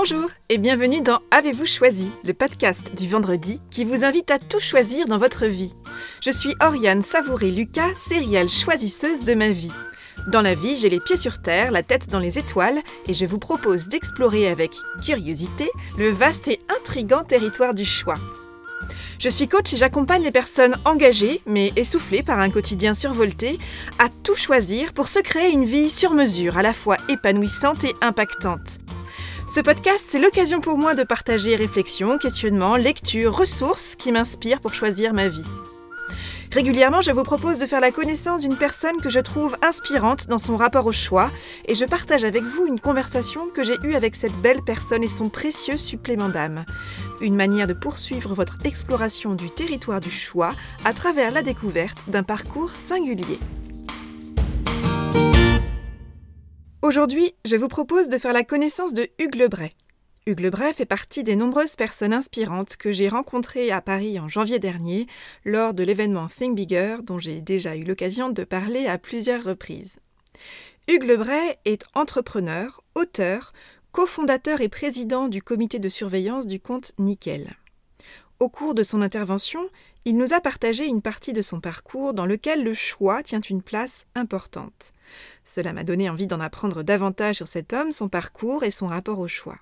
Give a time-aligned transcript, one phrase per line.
[0.00, 4.60] Bonjour et bienvenue dans Avez-vous choisi, le podcast du vendredi qui vous invite à tout
[4.60, 5.74] choisir dans votre vie.
[6.22, 9.72] Je suis Oriane Savouré-Lucas, sérielle choisisseuse de ma vie.
[10.28, 12.78] Dans la vie, j'ai les pieds sur terre, la tête dans les étoiles,
[13.08, 14.70] et je vous propose d'explorer avec
[15.04, 15.68] curiosité
[15.98, 18.18] le vaste et intrigant territoire du choix.
[19.18, 23.58] Je suis coach et j'accompagne les personnes engagées, mais essoufflées par un quotidien survolté,
[23.98, 27.96] à tout choisir pour se créer une vie sur mesure, à la fois épanouissante et
[28.00, 28.78] impactante.
[29.48, 34.74] Ce podcast, c'est l'occasion pour moi de partager réflexions, questionnements, lectures, ressources qui m'inspirent pour
[34.74, 35.44] choisir ma vie.
[36.52, 40.36] Régulièrement, je vous propose de faire la connaissance d'une personne que je trouve inspirante dans
[40.36, 41.30] son rapport au choix
[41.66, 45.08] et je partage avec vous une conversation que j'ai eue avec cette belle personne et
[45.08, 46.66] son précieux supplément d'âme.
[47.22, 50.52] Une manière de poursuivre votre exploration du territoire du choix
[50.84, 53.38] à travers la découverte d'un parcours singulier.
[56.80, 59.70] Aujourd'hui, je vous propose de faire la connaissance de Hugues Lebray.
[60.26, 64.60] Hugues Lebray fait partie des nombreuses personnes inspirantes que j'ai rencontrées à Paris en janvier
[64.60, 65.08] dernier
[65.44, 69.98] lors de l'événement Think Bigger dont j'ai déjà eu l'occasion de parler à plusieurs reprises.
[70.86, 73.52] Hugues Lebray est entrepreneur, auteur,
[73.90, 77.56] cofondateur et président du comité de surveillance du compte Nickel.
[78.38, 79.68] Au cours de son intervention,
[80.04, 83.62] il nous a partagé une partie de son parcours dans lequel le choix tient une
[83.62, 84.92] place importante.
[85.44, 89.18] Cela m'a donné envie d'en apprendre davantage sur cet homme, son parcours et son rapport
[89.18, 89.58] au choix.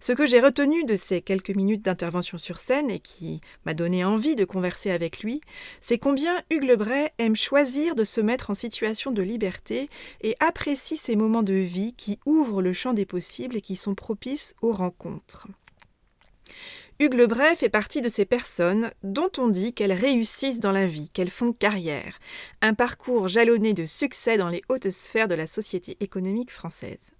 [0.00, 4.04] Ce que j'ai retenu de ces quelques minutes d'intervention sur scène et qui m'a donné
[4.04, 5.40] envie de converser avec lui,
[5.80, 9.88] c'est combien Hugues Lebray aime choisir de se mettre en situation de liberté
[10.20, 13.94] et apprécie ces moments de vie qui ouvrent le champ des possibles et qui sont
[13.94, 15.48] propices aux rencontres.
[17.00, 21.10] Hugues Lebray fait partie de ces personnes dont on dit qu'elles réussissent dans la vie,
[21.10, 22.20] qu'elles font carrière,
[22.62, 27.10] un parcours jalonné de succès dans les hautes sphères de la société économique française.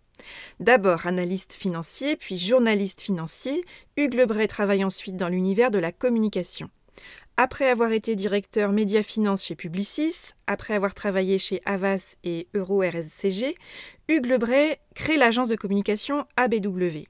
[0.61, 3.65] D'abord analyste financier, puis journaliste financier,
[3.97, 6.71] Hugues Lebray travaille ensuite dans l'univers de la communication.
[7.37, 13.57] Après avoir été directeur média finance chez Publicis, après avoir travaillé chez Avas et Euro-RSCG,
[14.09, 17.09] Hugues Lebray crée l'agence de communication ABW.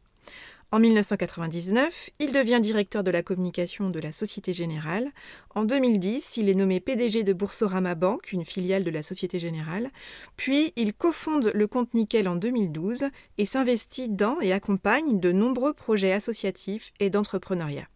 [0.74, 5.12] En 1999, il devient directeur de la communication de la Société Générale.
[5.54, 9.92] En 2010, il est nommé PDG de Boursorama Bank, une filiale de la Société Générale.
[10.36, 13.04] Puis, il cofonde le compte Nickel en 2012
[13.38, 17.86] et s'investit dans et accompagne de nombreux projets associatifs et d'entrepreneuriat.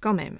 [0.00, 0.38] Quand même.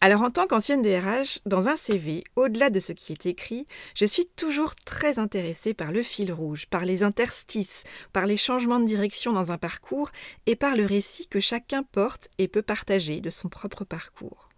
[0.00, 4.04] Alors en tant qu'ancienne DRH, dans un CV, au-delà de ce qui est écrit, je
[4.04, 8.86] suis toujours très intéressée par le fil rouge, par les interstices, par les changements de
[8.86, 10.10] direction dans un parcours
[10.46, 14.48] et par le récit que chacun porte et peut partager de son propre parcours.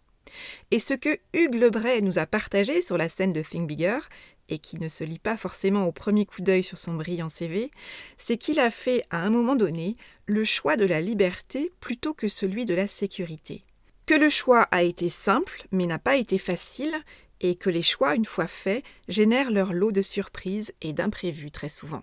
[0.71, 4.01] Et ce que Hugues Lebray nous a partagé sur la scène de Think Bigger,
[4.49, 7.71] et qui ne se lit pas forcément au premier coup d'œil sur son brillant CV,
[8.17, 9.97] c'est qu'il a fait à un moment donné
[10.27, 13.65] le choix de la liberté plutôt que celui de la sécurité
[14.07, 16.95] que le choix a été simple mais n'a pas été facile,
[17.41, 21.69] et que les choix, une fois faits, génèrent leur lot de surprises et d'imprévus très
[21.69, 22.03] souvent.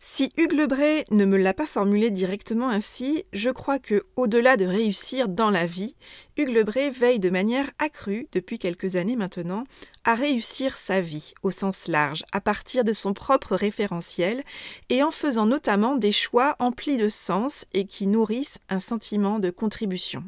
[0.00, 4.64] Si Hugues Lebray ne me l'a pas formulé directement ainsi, je crois que, au-delà de
[4.64, 5.94] réussir dans la vie,
[6.36, 9.62] Hugues Lebray veille de manière accrue, depuis quelques années maintenant,
[10.02, 14.42] à réussir sa vie au sens large, à partir de son propre référentiel,
[14.88, 19.50] et en faisant notamment des choix emplis de sens et qui nourrissent un sentiment de
[19.50, 20.24] contribution.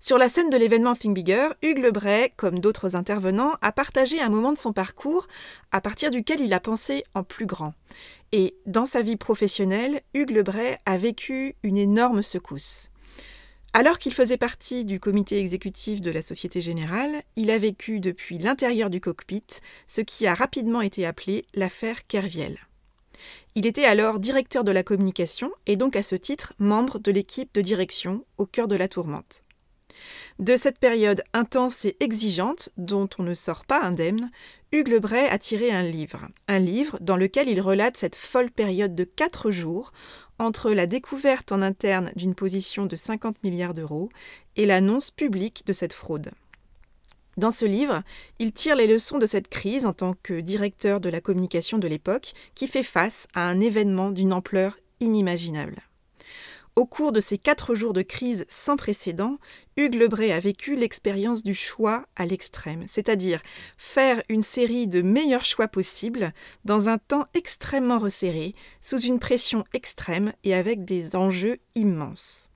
[0.00, 4.28] Sur la scène de l'événement Think Bigger, Hugues Lebray, comme d'autres intervenants, a partagé un
[4.28, 5.26] moment de son parcours
[5.72, 7.74] à partir duquel il a pensé en plus grand.
[8.30, 12.90] Et dans sa vie professionnelle, Hugues Lebray a vécu une énorme secousse.
[13.72, 18.38] Alors qu'il faisait partie du comité exécutif de la Société Générale, il a vécu depuis
[18.38, 19.44] l'intérieur du cockpit
[19.86, 22.67] ce qui a rapidement été appelé l'affaire Kerviel.
[23.58, 27.52] Il était alors directeur de la communication et donc à ce titre membre de l'équipe
[27.54, 29.42] de direction au cœur de la tourmente.
[30.38, 34.30] De cette période intense et exigeante, dont on ne sort pas indemne,
[34.70, 38.94] Hugues Lebray a tiré un livre, un livre dans lequel il relate cette folle période
[38.94, 39.90] de quatre jours
[40.38, 44.08] entre la découverte en interne d'une position de 50 milliards d'euros
[44.54, 46.30] et l'annonce publique de cette fraude.
[47.38, 48.02] Dans ce livre,
[48.40, 51.86] il tire les leçons de cette crise en tant que directeur de la communication de
[51.86, 55.76] l'époque qui fait face à un événement d'une ampleur inimaginable.
[56.74, 59.38] Au cours de ces quatre jours de crise sans précédent,
[59.76, 63.40] Hugues Lebray a vécu l'expérience du choix à l'extrême, c'est-à-dire
[63.76, 66.32] faire une série de meilleurs choix possibles
[66.64, 72.50] dans un temps extrêmement resserré, sous une pression extrême et avec des enjeux immenses.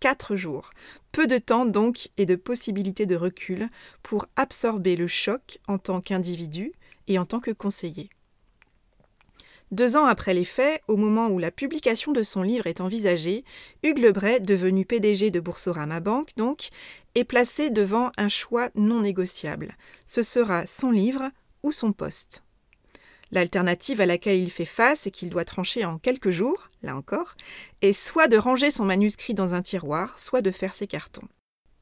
[0.00, 0.70] Quatre jours,
[1.12, 3.68] peu de temps donc et de possibilités de recul
[4.02, 6.72] pour absorber le choc en tant qu'individu
[7.08, 8.10] et en tant que conseiller.
[9.72, 13.44] Deux ans après les faits, au moment où la publication de son livre est envisagée,
[13.82, 16.68] Hugues Lebray, devenu PDG de Boursorama Banque donc,
[17.16, 19.72] est placé devant un choix non négociable.
[20.04, 21.30] Ce sera son livre
[21.64, 22.44] ou son poste.
[23.32, 27.34] L'alternative à laquelle il fait face et qu'il doit trancher en quelques jours, là encore,
[27.82, 31.28] est soit de ranger son manuscrit dans un tiroir, soit de faire ses cartons.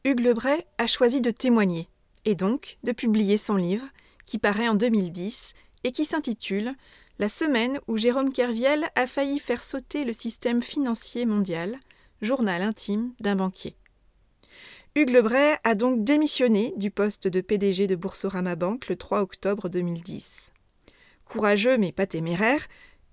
[0.04, 1.88] Hugues Lebray a choisi de témoigner,
[2.24, 3.86] et donc de publier son livre,
[4.26, 5.52] qui paraît en 2010
[5.84, 6.72] et qui s'intitule
[7.18, 11.78] La semaine où Jérôme Kerviel a failli faire sauter le système financier mondial,
[12.22, 13.76] journal intime d'un banquier.
[14.96, 19.68] Hugues Lebray a donc démissionné du poste de PDG de Boursorama Banque le 3 octobre
[19.68, 20.53] 2010.
[21.34, 22.64] Courageux mais pas téméraire,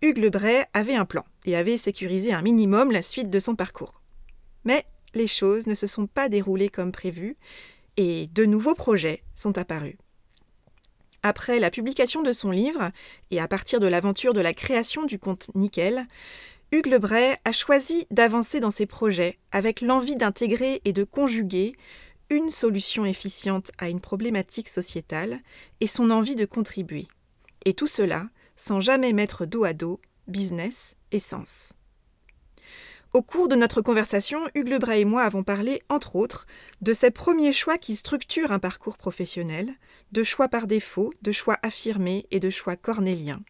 [0.03, 3.99] Hugues Lebray avait un plan et avait sécurisé un minimum la suite de son parcours.
[4.63, 4.85] Mais
[5.15, 7.35] les choses ne se sont pas déroulées comme prévu
[7.97, 9.95] et de nouveaux projets sont apparus.
[11.23, 12.91] Après la publication de son livre,
[13.31, 16.05] et à partir de l'aventure de la création du compte Nickel,
[16.71, 21.73] Hugues Lebray a choisi d'avancer dans ses projets avec l'envie d'intégrer et de conjuguer
[22.29, 25.39] une solution efficiente à une problématique sociétale
[25.79, 27.07] et son envie de contribuer.
[27.65, 31.73] Et tout cela sans jamais mettre dos à dos business et sens.
[33.13, 36.45] Au cours de notre conversation, Hugues Lebray et moi avons parlé, entre autres,
[36.81, 39.73] de ces premiers choix qui structurent un parcours professionnel,
[40.13, 43.41] de choix par défaut, de choix affirmés et de choix cornéliens,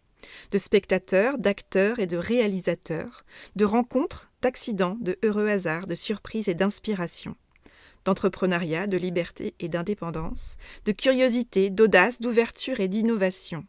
[0.50, 3.24] de spectateurs, d'acteurs et de réalisateurs,
[3.54, 7.36] de rencontres, d'accidents, de heureux hasards, de surprises et d'inspiration,
[8.04, 10.56] d'entrepreneuriat, de liberté et d'indépendance,
[10.86, 13.64] de curiosité, d'audace, d'ouverture et d'innovation,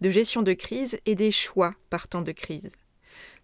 [0.00, 2.72] de gestion de crise et des choix partant de crise,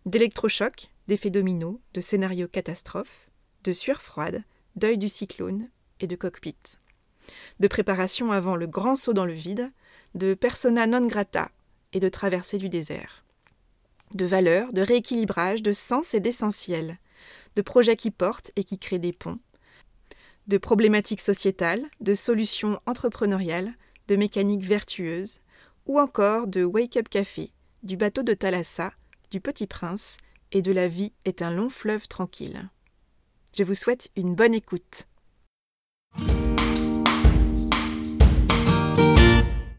[0.07, 3.29] d'électrochocs, d'effets dominos, de scénarios catastrophes,
[3.65, 4.45] de sueur froide,
[4.77, 5.69] d'œil du cyclone
[6.01, 6.57] et de cockpit,
[7.61, 9.73] de préparation avant le grand saut dans le vide,
[10.15, 11.51] de persona non grata
[11.93, 13.25] et de traversée du désert,
[14.15, 16.99] de valeurs, de rééquilibrage, de sens et d'essentiel,
[17.57, 19.39] de projets qui portent et qui créent des ponts,
[20.47, 23.75] de problématiques sociétales, de solutions entrepreneuriales,
[24.09, 25.41] de mécaniques vertueuses,
[25.87, 27.51] ou encore de Wake Up Café,
[27.83, 28.93] du bateau de Thalassa,
[29.31, 30.17] du Petit Prince
[30.53, 32.69] et de la vie est un long fleuve tranquille.
[33.57, 35.07] Je vous souhaite une bonne écoute.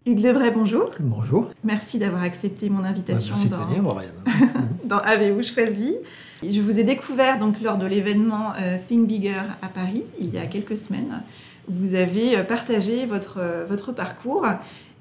[0.06, 0.92] Hugues Lebray, bonjour.
[1.00, 1.50] Bonjour.
[1.63, 3.66] Merci d'avoir accepté mon invitation Merci dans,
[4.86, 5.98] dans Avez-vous choisi?
[6.44, 10.38] Je vous ai découvert donc lors de l'événement euh, Think Bigger à Paris il y
[10.38, 11.24] a quelques semaines.
[11.68, 14.46] Vous avez euh, partagé votre, euh, votre parcours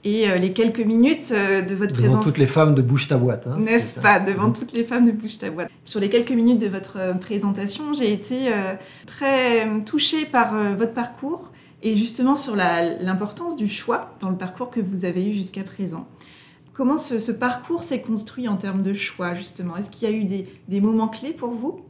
[0.05, 2.25] et euh, les quelques minutes euh, de votre devant présence.
[2.25, 3.47] toutes les femmes de bouche ta boîte.
[3.47, 4.53] Hein, N'est-ce pas, devant Mmh.
[4.53, 5.71] toutes les femmes de Bouche ta boîte.
[5.87, 8.51] Sur les quelques minutes de votre euh, présentation, j'ai été
[9.07, 11.51] très touchée par votre parcours
[11.83, 16.07] et justement sur l'importance du choix dans le parcours que vous avez eu jusqu'à présent.
[16.73, 19.77] Comment ce, ce parcours s'est construit en termes de choix, justement?
[19.77, 21.81] Est-ce qu'il y a eu des, des moments clés pour vous?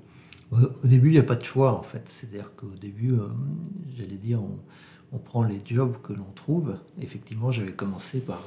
[0.53, 2.05] Au, au début, il n'y a pas de choix en fait.
[2.09, 3.29] C'est-à-dire qu'au début, euh,
[3.97, 4.59] j'allais dire, on,
[5.13, 6.77] on prend les jobs que l'on trouve.
[7.01, 8.43] Effectivement, j'avais commencé par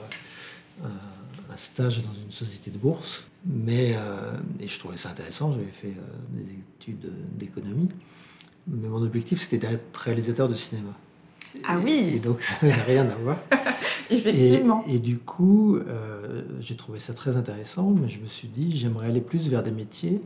[0.83, 5.09] euh, un, un stage dans une société de bourse, mais euh, et je trouvais ça
[5.09, 5.53] intéressant.
[5.53, 7.89] J'avais fait euh, des études d'économie,
[8.67, 10.93] mais mon objectif c'était d'être réalisateur de cinéma.
[11.63, 12.11] Ah Et- oui.
[12.15, 13.37] Et donc ça n'avait rien à voir.
[14.09, 14.83] Effectivement.
[14.87, 18.77] Et, et du coup, euh, j'ai trouvé ça très intéressant, mais je me suis dit,
[18.77, 20.21] j'aimerais aller plus vers des métiers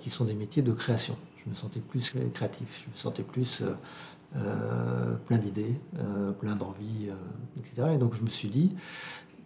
[0.00, 1.16] qui sont des métiers de création.
[1.42, 3.62] Je me sentais plus créatif, je me sentais plus
[5.30, 7.14] plein d'idées, euh, plein d'envies, euh,
[7.58, 7.90] etc.
[7.94, 8.72] Et donc je me suis dit,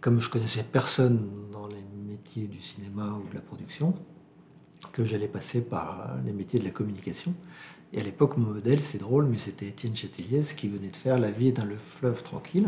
[0.01, 3.93] comme je connaissais personne dans les métiers du cinéma ou de la production,
[4.91, 7.35] que j'allais passer par les métiers de la communication.
[7.93, 11.19] Et à l'époque, mon modèle, c'est drôle, mais c'était Étienne Chateliez qui venait de faire
[11.19, 12.67] La vie est un le fleuve tranquille.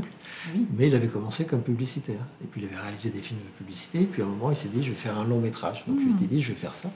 [0.54, 0.68] Oui.
[0.78, 2.24] Mais il avait commencé comme publicitaire.
[2.44, 4.02] Et puis il avait réalisé des films de publicité.
[4.02, 5.84] Et puis à un moment, il s'est dit, je vais faire un long métrage.
[5.88, 6.92] Donc je lui ai dit, je vais faire ça.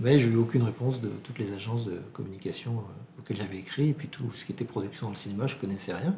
[0.00, 2.82] Mais je n'ai eu aucune réponse de toutes les agences de communication
[3.28, 3.88] euh, auxquelles j'avais écrit.
[3.90, 6.14] Et puis tout ce qui était production dans le cinéma, je connaissais rien.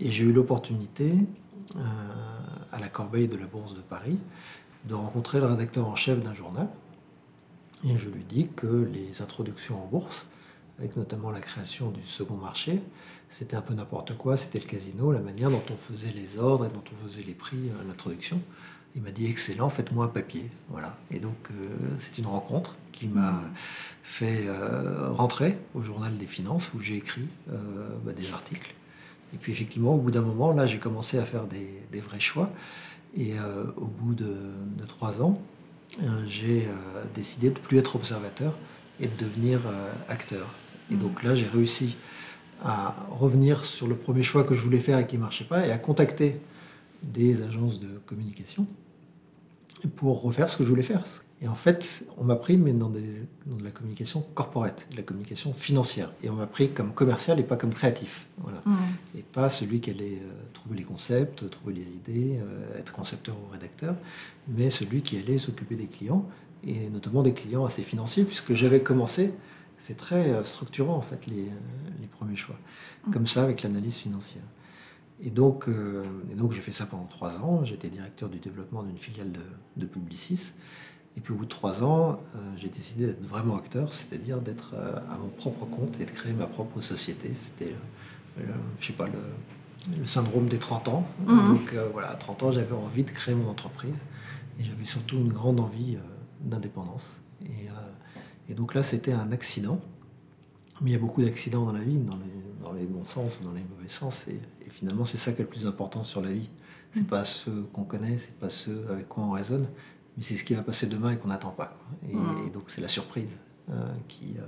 [0.00, 1.14] Et j'ai eu l'opportunité,
[1.76, 1.80] euh,
[2.72, 4.18] à la corbeille de la Bourse de Paris,
[4.84, 6.68] de rencontrer le rédacteur en chef d'un journal.
[7.84, 10.26] Et je lui dis que les introductions en bourse,
[10.78, 12.80] avec notamment la création du second marché,
[13.30, 16.66] c'était un peu n'importe quoi, c'était le casino, la manière dont on faisait les ordres
[16.66, 18.40] et dont on faisait les prix à l'introduction.
[18.98, 20.50] Il m'a dit excellent, faites-moi un papier.
[20.70, 20.96] Voilà.
[21.12, 23.42] Et donc euh, c'est une rencontre qui m'a
[24.02, 28.74] fait euh, rentrer au journal des finances où j'ai écrit euh, bah, des articles.
[29.32, 32.18] Et puis effectivement, au bout d'un moment, là, j'ai commencé à faire des, des vrais
[32.18, 32.50] choix.
[33.16, 33.34] Et
[33.76, 34.36] au bout de,
[34.76, 35.40] de trois ans,
[36.26, 36.68] j'ai
[37.14, 38.54] décidé de ne plus être observateur
[39.00, 39.60] et de devenir
[40.08, 40.46] acteur.
[40.90, 41.96] Et donc là, j'ai réussi
[42.64, 45.66] à revenir sur le premier choix que je voulais faire et qui ne marchait pas
[45.66, 46.40] et à contacter
[47.02, 48.66] des agences de communication
[49.96, 51.04] pour refaire ce que je voulais faire.
[51.40, 53.00] Et en fait, on m'a pris mais dans, de
[53.62, 56.12] la communication corporate, de la communication financière.
[56.22, 58.26] Et on m'a pris comme commercial et pas comme créatif.
[58.38, 58.60] Voilà.
[58.64, 58.76] Mmh.
[59.18, 63.36] Et pas celui qui allait euh, trouver les concepts, trouver les idées, euh, être concepteur
[63.36, 63.94] ou rédacteur,
[64.48, 66.26] mais celui qui allait s'occuper des clients,
[66.66, 69.32] et notamment des clients assez financiers, puisque j'avais commencé,
[69.78, 71.46] c'est très euh, structurant en fait, les,
[72.00, 72.56] les premiers choix.
[73.06, 73.10] Mmh.
[73.12, 74.42] Comme ça, avec l'analyse financière.
[75.22, 75.68] Et donc,
[76.30, 77.64] et donc j'ai fait ça pendant trois ans.
[77.64, 79.40] J'étais directeur du développement d'une filiale de,
[79.76, 80.52] de Publicis.
[81.18, 84.74] Et puis au bout de trois ans, euh, j'ai décidé d'être vraiment acteur, c'est-à-dire d'être
[84.74, 87.32] euh, à mon propre compte et de créer ma propre société.
[87.34, 87.74] C'était,
[88.38, 88.44] je
[88.78, 91.08] je sais pas, le, syndrome des 30 ans.
[91.26, 91.48] Mhm.
[91.48, 93.96] Donc euh, voilà, à 30 ans, j'avais envie de créer mon entreprise
[94.60, 95.98] et j'avais surtout une grande envie
[96.40, 97.06] d'indépendance.
[98.48, 99.80] Et, donc là, c'était un accident.
[100.80, 103.52] Mais il y a beaucoup d'accidents dans la vie, dans les, bons sens ou dans
[103.52, 104.24] les mauvais sens.
[104.28, 106.48] Et, et finalement, c'est ça qui est le plus important sur la vie.
[106.94, 107.06] C'est mhm.
[107.06, 109.66] pas ceux qu'on connaît, c'est pas ceux avec quoi on raisonne,
[110.16, 111.76] mais c'est ce qui va passer demain et qu'on n'attend pas.
[112.10, 112.50] Et, mmh.
[112.52, 113.30] donc c'est la surprise
[113.70, 114.42] euh, qui, euh,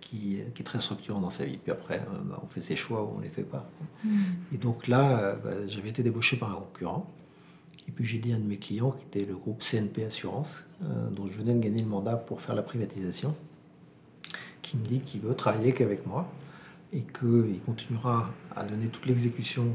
[0.00, 1.56] qui, qui, est très structurante dans sa vie.
[1.56, 3.70] Puis après, euh, bah, on fait ses choix ou on ne les fait pas.
[4.04, 4.10] Mmh.
[4.52, 7.10] Et donc là, bah, j'avais été débauché par un concurrent.
[7.88, 10.64] Et puis j'ai dit à un de mes clients, qui était le groupe CNP Assurance,
[10.80, 13.34] dont je venais de gagner le mandat pour faire la privatisation,
[14.60, 16.28] qui me dit qu'il veut travailler qu'avec moi
[16.92, 19.74] et qu'il continuera à donner toute l'exécution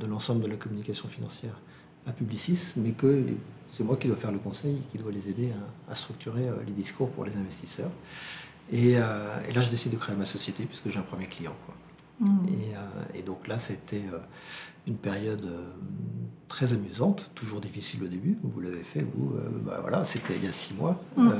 [0.00, 1.60] de l'ensemble de la communication financière
[2.06, 3.24] à Publicis, mais que
[3.72, 5.50] c'est moi qui dois faire le conseil, qui dois les aider
[5.90, 7.90] à, structurer euh, les discours pour les investisseurs.
[8.72, 11.54] Euh, et, là, je décide de créer ma société puisque j'ai un premier client.
[12.20, 12.26] Mmh.
[12.48, 12.78] Euh,
[13.14, 14.04] et, donc là, c'était
[14.86, 15.48] une période
[16.48, 18.38] très amusante, toujours difficile au début.
[18.42, 19.34] Vous l'avez fait, vous.
[19.64, 21.02] Bah voilà, c'était il y a six mois.
[21.16, 21.30] Mmh.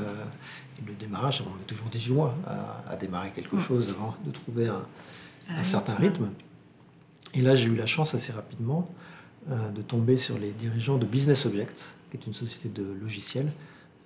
[0.85, 2.35] le démarrage, on met toujours des mois
[2.89, 3.61] à, démarrer quelque mmh.
[3.61, 4.67] chose avant de trouver
[5.49, 6.29] un certain rythme.
[7.33, 8.89] Et là, j'ai eu la chance assez rapidement
[9.47, 13.49] de tomber sur les dirigeants de Business Object, qui est une société de logiciels,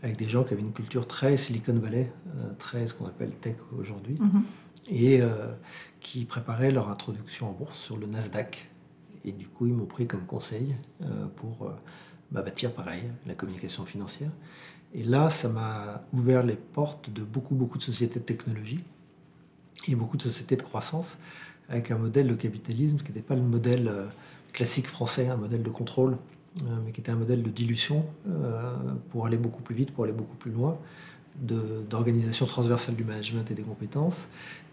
[0.04, 3.32] avec des gens qui avaient une culture très Silicon Valley, euh, très ce qu'on appelle
[3.32, 4.44] tech aujourd'hui, mhm.
[4.90, 5.28] et euh,
[6.00, 8.70] qui préparaient leur introduction en bourse sur le Nasdaq.
[9.26, 11.72] Et du coup, ils m'ont pris comme conseil euh, pour
[12.32, 14.32] bah, bâtir pareil la communication financière.
[14.94, 18.84] Et là, ça m'a ouvert les portes de beaucoup, beaucoup de sociétés de technologie
[19.88, 21.18] et beaucoup de sociétés de croissance
[21.70, 23.90] avec un modèle de capitalisme qui n'était pas le modèle
[24.52, 26.18] classique français, un modèle de contrôle
[26.60, 28.76] euh, mais qui était un modèle de dilution euh,
[29.10, 30.78] pour aller beaucoup plus vite, pour aller beaucoup plus loin,
[31.36, 34.28] d'organisation transversale du management et des compétences,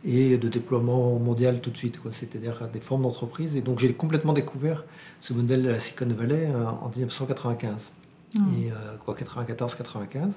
[0.05, 3.57] et de déploiement mondial tout de suite, c'est-à-dire des formes d'entreprise.
[3.57, 4.85] Et donc j'ai complètement découvert
[5.21, 7.93] ce modèle de la Silicon Valley euh, en 1995,
[8.35, 8.41] mmh.
[8.55, 8.71] et
[9.05, 10.31] quoi 94-95.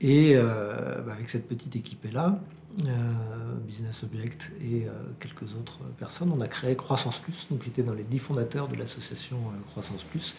[0.00, 2.40] Et bah, avec cette petite équipe-là,
[2.86, 7.46] euh, Business Object et euh, quelques autres personnes, on a créé Croissance Plus.
[7.50, 10.34] Donc j'étais dans les dix fondateurs de l'association euh, Croissance Plus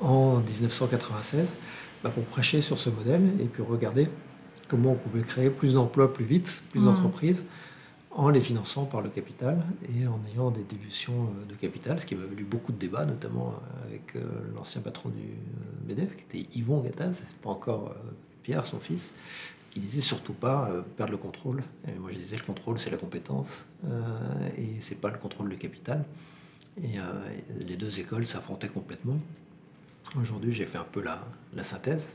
[0.00, 1.52] en 1996
[2.02, 4.08] bah, pour prêcher sur ce modèle et puis regarder
[4.68, 6.84] comment on pouvait créer plus d'emplois plus vite, plus mmh.
[6.84, 7.44] d'entreprises
[8.10, 9.62] en les finançant par le capital
[9.94, 13.54] et en ayant des dilutions de capital, ce qui m'a valu beaucoup de débats, notamment
[13.84, 14.14] avec
[14.56, 15.22] l'ancien patron du
[15.86, 17.94] MEDEF, qui était Yvon Gattaz, pas encore
[18.42, 19.12] Pierre, son fils,
[19.70, 21.62] qui disait surtout pas euh, perdre le contrôle.
[21.86, 25.50] Et moi je disais le contrôle c'est la compétence euh, et c'est pas le contrôle
[25.50, 26.04] de capital.
[26.82, 27.02] Et euh,
[27.66, 29.18] les deux écoles s'affrontaient complètement.
[30.16, 32.06] Aujourd'hui j'ai fait un peu la, synthèse.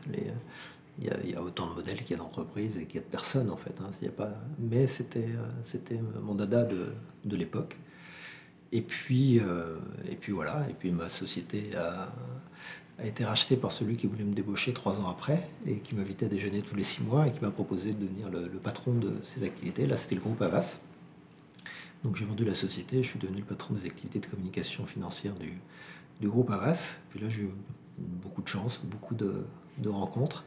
[0.99, 3.11] il, y a, autant de modèles qu'il y a d'entreprises et qu'il y a de
[3.11, 3.75] personnes en fait.
[3.81, 4.29] Hein.
[4.59, 5.29] Mais c'était,
[5.63, 7.77] c'était mon dada de, l'époque.
[8.71, 9.39] Et puis,
[10.09, 12.11] et puis voilà, et puis ma société a,
[13.03, 16.29] été racheté par celui qui voulait me débaucher trois ans après et qui m'invitait à
[16.29, 19.43] déjeuner tous les six mois et qui m'a proposé de devenir le, patron de ses
[19.43, 19.85] activités.
[19.87, 20.79] Là, c'était le groupe Avas.
[22.03, 25.33] Donc j'ai vendu la société, je suis devenu le patron des activités de communication financière
[25.35, 26.95] du, groupe Avas.
[27.09, 27.49] Puis là, eu
[27.97, 29.45] beaucoup de chance, beaucoup de,
[29.85, 30.45] rencontres.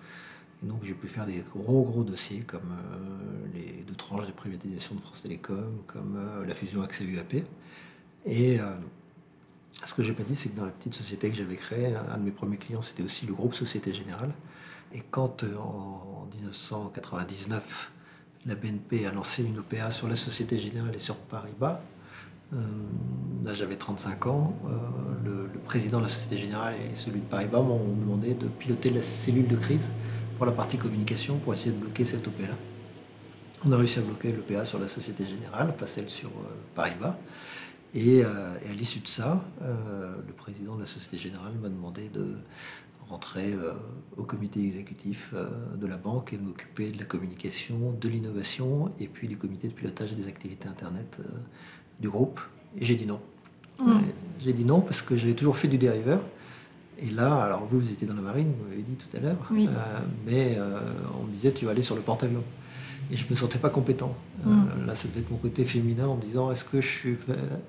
[0.63, 4.33] Et donc j'ai pu faire des gros gros dossiers comme euh, les deux tranches de
[4.33, 7.45] privatisation de France Télécom, comme euh, la fusion accès UAP.
[8.25, 8.65] Et euh,
[9.85, 12.17] ce que j'ai pas dit, c'est que dans la petite société que j'avais créée, un
[12.17, 14.33] de mes premiers clients, c'était aussi le groupe Société Générale.
[14.95, 17.93] Et quand en 1999,
[18.47, 21.96] la BNP a lancé une OPA sur la Société Générale et sur Paris-Bas, euh,
[22.53, 27.61] là j'avais 35 ans, euh, le, président de la Société Générale et celui de Paris-Bas
[27.61, 29.89] m'ont demandé de piloter la cellule de crise
[30.37, 32.45] pour la partie communication pour essayer de bloquer cette OPA.
[33.65, 36.29] On a réussi à bloquer l'OPA sur la Société Générale, pas celle sur.
[36.29, 36.83] Euh,
[37.95, 42.37] et, à l'issue de ça, euh, le président de la Société Générale m'a demandé de
[43.09, 43.73] rentrer euh,
[44.17, 45.33] au comité exécutif
[45.75, 49.69] de la banque et de m'occuper de la communication, de l'innovation et puis du comité
[49.69, 51.19] de pilotage des activités Internet
[52.01, 52.41] du groupe.
[52.79, 53.21] Et j'ai dit non.
[53.85, 53.93] Mmh.
[54.45, 56.21] J'ai dit non parce que j'avais toujours fait du dériveur
[56.99, 59.37] Et là, alors vous, vous étiez dans la marine, vous m'avez dit tout à l'heure,
[59.51, 59.69] Oui.
[59.69, 60.79] euh, mais euh,
[61.21, 62.43] on me disait tu vas aller sur le porte-avions.
[63.13, 64.15] Et je me sentais pas compétent.
[64.47, 64.87] Euh, Mm.
[64.87, 67.17] là, ça devait être mon côté féminin en me disant est-ce que je suis,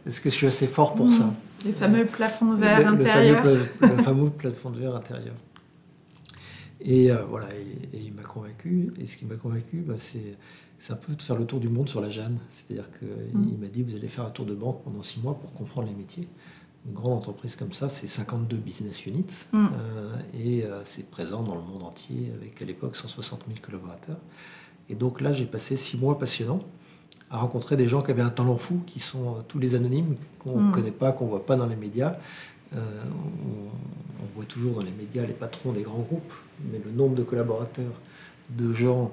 [0.07, 1.11] est-ce que je suis assez fort pour Mm.
[1.11, 1.33] ça?
[1.65, 5.35] Les fameux plafonds de verre le, le fameux, le fameux plafond de verre intérieur.
[6.81, 8.91] Et voilà, et, et il m'a convaincu.
[8.99, 10.37] Et ce qui m'a convaincu, bah, c'est
[10.79, 12.37] c'est un peu de faire le tour du monde sur la Jeanne.
[12.49, 13.57] C'est-à-dire qu'il Mm.
[13.59, 15.93] m'a dit vous allez faire un tour de banque pendant six mois pour comprendre les
[15.95, 16.27] métiers.
[16.87, 19.65] Une grande entreprise comme ça, c'est 52 business units Mm.
[19.77, 24.19] euh, et euh, c'est présent dans le monde entier avec à l'époque 160 000 collaborateurs.
[24.89, 26.61] Et donc là, j'ai passé six mois passionnants
[27.29, 30.15] à rencontrer des gens qui avaient un talent fou, qui sont euh, tous les anonymes,
[30.39, 30.71] qu'on ne Mm.
[30.71, 32.15] connaît pas, qu'on ne voit pas dans les médias.
[32.73, 32.77] On,
[34.23, 36.33] on voit toujours dans les médias les patrons des grands groupes,
[36.71, 37.93] mais le nombre de collaborateurs,
[38.49, 39.11] de gens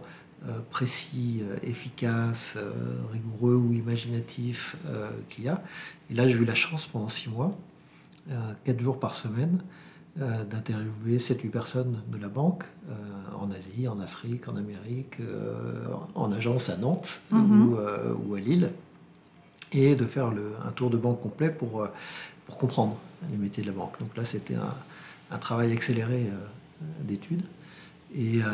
[0.71, 2.71] précis, euh, efficaces, euh,
[3.13, 5.63] rigoureux ou imaginatifs euh, qu'il y a.
[6.11, 7.57] Et là, j'ai eu la chance pendant six mois,
[8.31, 9.59] euh, quatre jours par semaine,
[10.21, 12.95] euh, d'interviewer 7-8 personnes de la banque euh,
[13.41, 15.85] en Asie, en Afrique, en Amérique, euh,
[16.15, 17.69] en agence à Nantes Mhm.
[17.69, 18.71] ou, euh, ou à Lille,
[19.73, 21.89] et de faire le- un tour de banque complet pour, euh,
[22.47, 22.97] pour comprendre
[23.31, 23.99] les métiers de la banque.
[23.99, 24.75] Donc là, c'était un,
[25.31, 27.43] un travail accéléré euh, d'études.
[28.17, 28.47] Et, euh,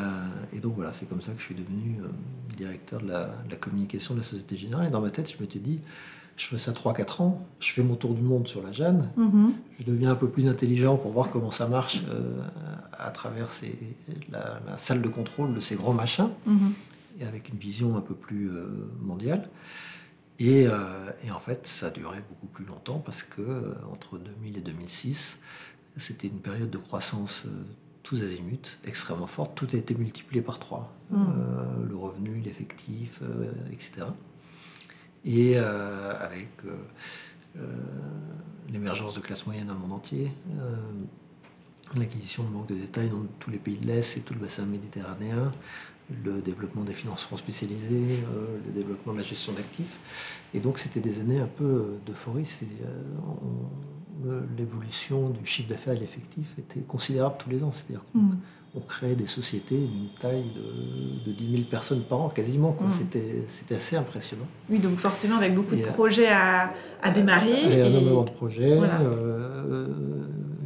[0.55, 2.09] et donc voilà, c'est comme ça que je suis devenu euh,
[2.57, 4.87] directeur de la, de la communication de la Société Générale.
[4.89, 5.81] Et dans ma tête, je m'étais dit,
[6.37, 9.53] je fais ça 3-4 ans, je fais mon tour du monde sur la Jeanne, Mhm.
[9.79, 12.41] je deviens un peu plus intelligent pour voir comment ça marche euh,
[12.99, 13.79] à travers ces-
[14.31, 16.73] la, la salle de contrôle de ces gros machins, Mhm.
[17.21, 18.67] et avec une vision un peu plus euh,
[19.03, 19.51] mondiale.
[20.39, 24.57] Et, euh, et en fait, ça a duré beaucoup plus longtemps parce que entre 2000
[24.57, 25.37] et 2006,
[25.99, 27.45] c'était une période de croissance
[28.03, 29.55] tous azimuts, extrêmement forte.
[29.55, 30.95] Tout a été multiplié par trois.
[31.11, 31.17] Mm.
[31.17, 34.07] Euh, le revenu, l'effectif, euh, etc.
[35.25, 36.77] Et euh, avec euh,
[37.59, 37.61] euh,
[38.71, 40.31] l'émergence de classes moyennes dans le monde entier,
[41.97, 44.65] l'acquisition de banques de détail dans tous les pays de l'Est et tout le bassin
[44.65, 45.51] méditerranéen,
[46.25, 48.23] le développement des financements spécialisés,
[48.67, 49.99] le développement de la gestion d'actifs.
[50.55, 52.49] Et donc c'était des années un peu d'euphorie.
[54.27, 57.73] Euh, L'évolution du chiffre d'affaires et de l'effectif était considérable tous les ans.
[57.73, 58.37] C'est-à-dire qu'on Mm.
[58.77, 62.73] on créait des sociétés d'une taille de, de 10 000 personnes par an, quasiment.
[62.73, 62.87] quoi.
[62.89, 62.93] Mm.
[63.51, 64.47] C'était, assez impressionnant.
[64.69, 67.65] Oui, donc forcément avec beaucoup de Et, euh, projets à, à démarrer.
[67.65, 69.01] Allez, et- énormément de projets, Voilà.
[69.01, 69.87] euh,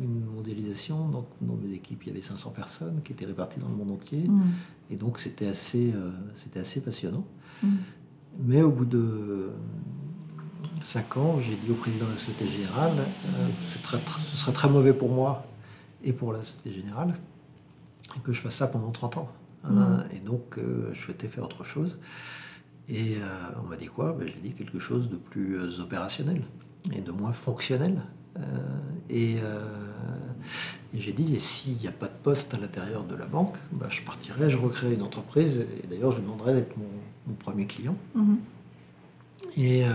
[0.03, 1.09] une mondialisation.
[1.09, 3.93] Donc, dans mes équipes, il y avait 500 personnes qui étaient réparties dans le monde
[3.93, 4.27] entier.
[4.29, 4.43] Mm.
[4.91, 6.11] Et donc, c'était assez, euh,
[6.61, 7.25] assez passionnant.
[7.63, 7.69] Mm.
[8.47, 9.51] Mais au bout de
[10.85, 12.93] 5 ans, j'ai dit au président de la Société Générale,
[13.27, 13.49] euh,
[13.83, 13.99] très-
[14.31, 15.45] ce serait très mauvais pour moi
[16.05, 17.15] et pour la Société Générale
[18.23, 19.29] que je fasse ça pendant 30 ans.
[19.65, 19.79] Mm.
[19.79, 20.05] Hein.
[20.15, 21.99] Et donc, euh, je souhaitais faire autre chose.
[22.89, 23.21] Et euh,
[23.65, 24.13] on m'a dit quoi?
[24.13, 26.43] Ben, J'ai dit quelque chose de plus opérationnel
[26.95, 28.03] et de moins fonctionnel.
[29.09, 29.37] Et
[30.95, 33.57] et j'ai dit, et s'il n'y a pas de poste à l'intérieur de la banque,
[33.73, 35.67] ben, je partirai, je recréerai une entreprise.
[35.83, 36.85] Et d'ailleurs, je demanderai d'être mon,
[37.27, 37.97] mon premier client.
[38.15, 38.37] Mhm.
[39.57, 39.89] Et, euh,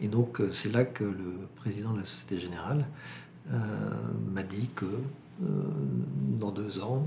[0.00, 2.86] et donc, euh, c'est là que le président de la Société Générale
[3.52, 3.56] euh,
[4.32, 5.46] m'a dit que euh,
[6.40, 7.06] dans deux ans,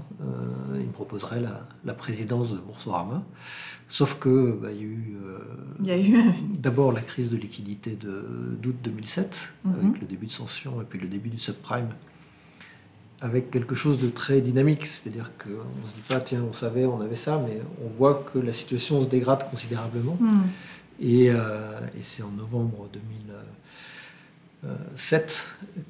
[0.76, 3.24] il me proposerait la, la présidence de Boursorama.
[3.90, 5.18] Sauf que bah, il y a eu
[5.82, 6.18] Il y a eu.
[6.60, 9.74] d'abord la crise de liquidité de- d'août 2007, Mhm.
[9.82, 11.88] avec le début de Sanction et puis le début du subprime,
[13.22, 14.86] avec quelque chose de très dynamique.
[14.86, 15.50] C'est-à-dire qu'on
[15.82, 18.54] ne se dit pas, tiens, on savait, on avait ça, mais on voit que la
[18.54, 20.18] situation se dégrade considérablement.
[20.20, 20.42] Mm.
[21.00, 25.44] Et, euh, et c'est en novembre 2007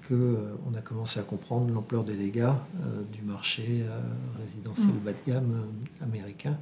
[0.08, 4.00] qu'on a commencé à comprendre l'ampleur des dégâts euh, du marché euh,
[4.44, 5.00] résidentiel Mm.
[5.06, 6.58] bas de gamme euh, américain,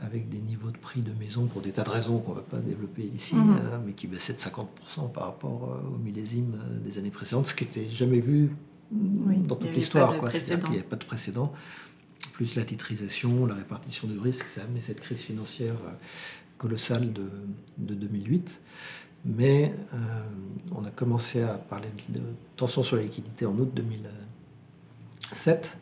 [0.00, 2.42] avec des niveaux de prix de maison pour des tas de raisons qu'on ne va
[2.42, 3.56] pas développer ici, Mhm.
[3.64, 7.48] euh, mais qui baissaient de 50% par rapport euh, au millésime euh, des années précédentes,
[7.48, 8.50] ce qui n'était jamais vu
[8.92, 10.14] Oui, dans toute l'histoire.
[10.30, 11.52] C'est-à-dire qu'il n'y avait pas de précédent.
[12.32, 15.90] Plus la titrisation, la répartition de risques, ça a amené cette crise financière euh,
[16.70, 17.28] colossale de,
[17.78, 18.60] de 2008.
[19.24, 19.96] Mais euh,
[20.76, 22.20] on a commencé à parler de
[22.56, 25.76] tension sur la liquidité en août 2007.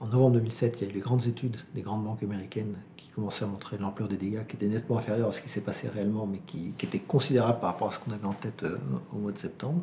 [0.00, 3.08] En novembre 2007, il y a eu les grandes études des grandes banques américaines qui
[3.10, 5.88] commençaient à montrer l'ampleur des dégâts qui étaient nettement inférieurs à ce qui s'est passé
[5.88, 8.76] réellement, mais qui, qui étaient considérables par rapport à ce qu'on avait en tête euh,
[9.12, 9.82] au mois de septembre.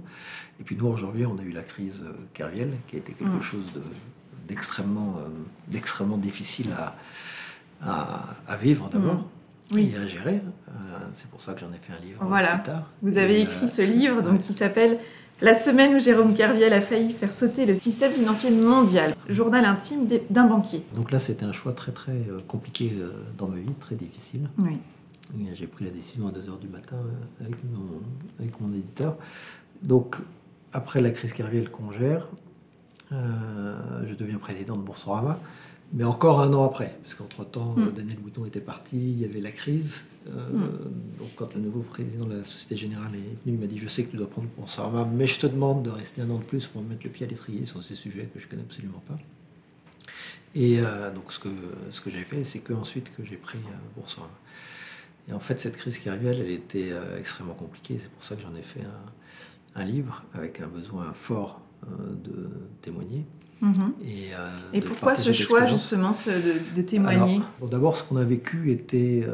[0.59, 3.37] Et puis nous, aujourd'hui, on a eu la crise euh, Kerviel, qui a été quelque
[3.37, 3.41] Mm.
[3.41, 3.81] chose de-
[4.47, 5.27] d'extrêmement euh,
[5.69, 6.95] d'extrêmement difficile à,
[7.81, 9.23] à, à vivre d'abord Mm.
[9.71, 9.91] Oui.
[9.93, 10.41] et à gérer.
[10.69, 10.71] Euh,
[11.15, 12.57] C'est pour ça que j'en ai fait un livre Voilà.
[12.57, 12.89] plus tard.
[13.01, 14.39] Vous avez Et, écrit euh, ce livre donc, ouais.
[14.39, 14.99] qui s'appelle
[15.41, 20.07] La semaine où Jérôme Kerviel a failli faire sauter le système financier mondial, journal intime
[20.29, 20.83] d'un banquier.
[20.95, 22.91] Donc là, c'était un choix très très euh, compliqué
[23.37, 24.49] dans ma vie, très difficile.
[24.59, 24.77] Oui.
[25.53, 26.97] J'ai pris la décision à 2h du matin
[27.41, 28.01] avec mon,
[28.39, 29.15] avec mon éditeur.
[29.81, 30.17] Donc,
[30.73, 32.27] après la crise Kerviel qu'on gère,
[33.11, 35.39] je deviens président de Boursorama.
[35.93, 37.91] Mais encore un an après, parce qu'entre-temps, mm.
[37.95, 40.01] Daniel Bouton était parti, il y avait la crise.
[40.25, 40.59] Mm.
[41.19, 43.87] Donc quand le nouveau président de la Société Générale est venu, il m'a dit, je
[43.87, 46.43] sais que tu dois prendre Boursorama, mais je te demande de rester un an de
[46.43, 49.17] plus pour mettre le pied à l'étrier sur ces sujets que je connais absolument pas.
[50.55, 50.81] Et
[51.15, 51.49] donc ce que,
[51.89, 53.59] ce que j'ai fait, c'est qu'ensuite que j'ai pris
[53.95, 54.29] Boursorama.
[55.29, 57.97] Et en fait, cette crise qui arrivait, elle, était euh, extrêmement compliquée.
[58.01, 58.81] C'est pour ça que j'en ai fait
[59.75, 62.49] un, livre avec un besoin fort euh, de
[62.81, 63.25] témoigner.
[63.63, 63.93] Mhm.
[64.05, 69.25] Et, euh, et pourquoi ce choix justement de, témoigner D'abord, ce qu'on a vécu était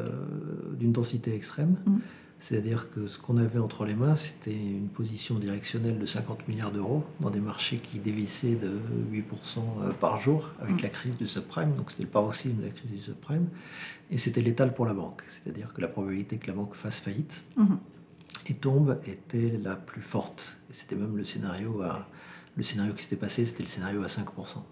[0.78, 1.76] d'une densité extrême.
[1.86, 2.00] Mhm.
[2.42, 6.72] C'est-à-dire que ce qu'on avait entre les mains, c'était une position directionnelle de 50 milliards
[6.72, 8.80] d'euros dans des marchés qui dévissaient de
[9.12, 10.84] 8% euh, par jour avec mm.
[10.84, 11.76] la crise du subprime.
[11.76, 13.48] Donc c'était le paroxysme de la crise du subprime.
[14.10, 15.24] Et c'était létal pour la banque.
[15.30, 17.78] C'est-à-dire que la probabilité que la banque fasse faillite mm-hmm.
[18.48, 20.58] et tombe était la plus forte.
[20.72, 22.08] Et c'était même le scénario à,
[22.60, 24.26] le scénario qui s'était passé, c'était le scénario à 5%.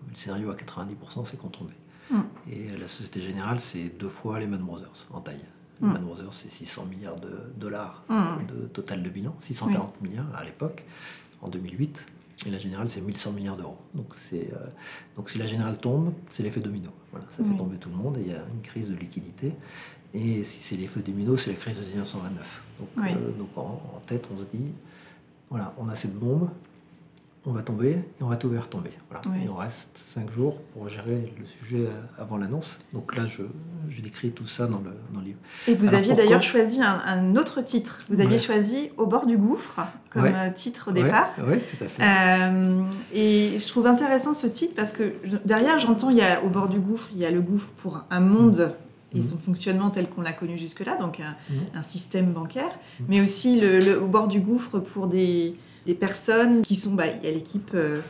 [0.10, 1.72] Le scénario à 90%, c'est qu'on tombait.
[2.12, 2.20] Mm.
[2.52, 5.40] Et la Société Générale, c'est deux fois les Man Brothers en taille.
[5.80, 5.94] Mm.
[6.00, 8.46] Brothers, c'est 600 milliards de dollars mm.
[8.46, 10.84] de total de bilan, 640 milliards à l'époque,
[11.42, 11.98] en 2008.
[12.46, 13.78] Et la générale, c'est 1100 milliards d'euros.
[13.94, 14.68] Donc, c'est, euh,
[15.16, 16.90] donc si la générale tombe, c'est l'effet domino.
[17.12, 19.54] Voilà, ça fait tomber tout le monde et il y a une crise de liquidité.
[20.14, 22.64] Et si c'est l'effet domino, c'est la crise de 1929.
[22.80, 24.72] Donc, euh, donc en, en, tête, on se dit,
[25.50, 26.50] voilà, on a cette bombe,
[27.46, 28.92] on va tomber et on va tout vers tomber.
[29.10, 29.38] Voilà.
[29.42, 32.78] Il en reste cinq jours pour gérer le sujet euh, avant l'annonce.
[32.94, 33.44] Donc là, je,
[33.88, 35.40] je, décris tout ça dans le, dans le livre.
[35.68, 38.04] Et vous aviez d'ailleurs choisi un, autre titre.
[38.10, 41.30] Vous aviez choisi Au bord du gouffre comme euh, titre au départ.
[41.48, 42.04] Oui, tout à fait.
[42.04, 42.82] Euh,
[43.14, 45.14] et je trouve intéressant ce titre parce que
[45.46, 48.04] derrière, j'entends, il y a Au bord du gouffre, il y a le gouffre pour
[48.10, 48.74] un monde.
[49.14, 49.24] et mmh.
[49.24, 51.82] son fonctionnement tel qu'on l'a connu jusque-là, donc un, mmh.
[51.82, 53.04] système bancaire, mmh.
[53.08, 55.56] mais aussi le, au bord du gouffre pour des,
[55.88, 58.02] des personnes qui sont, bah, il y a l'équipe euh,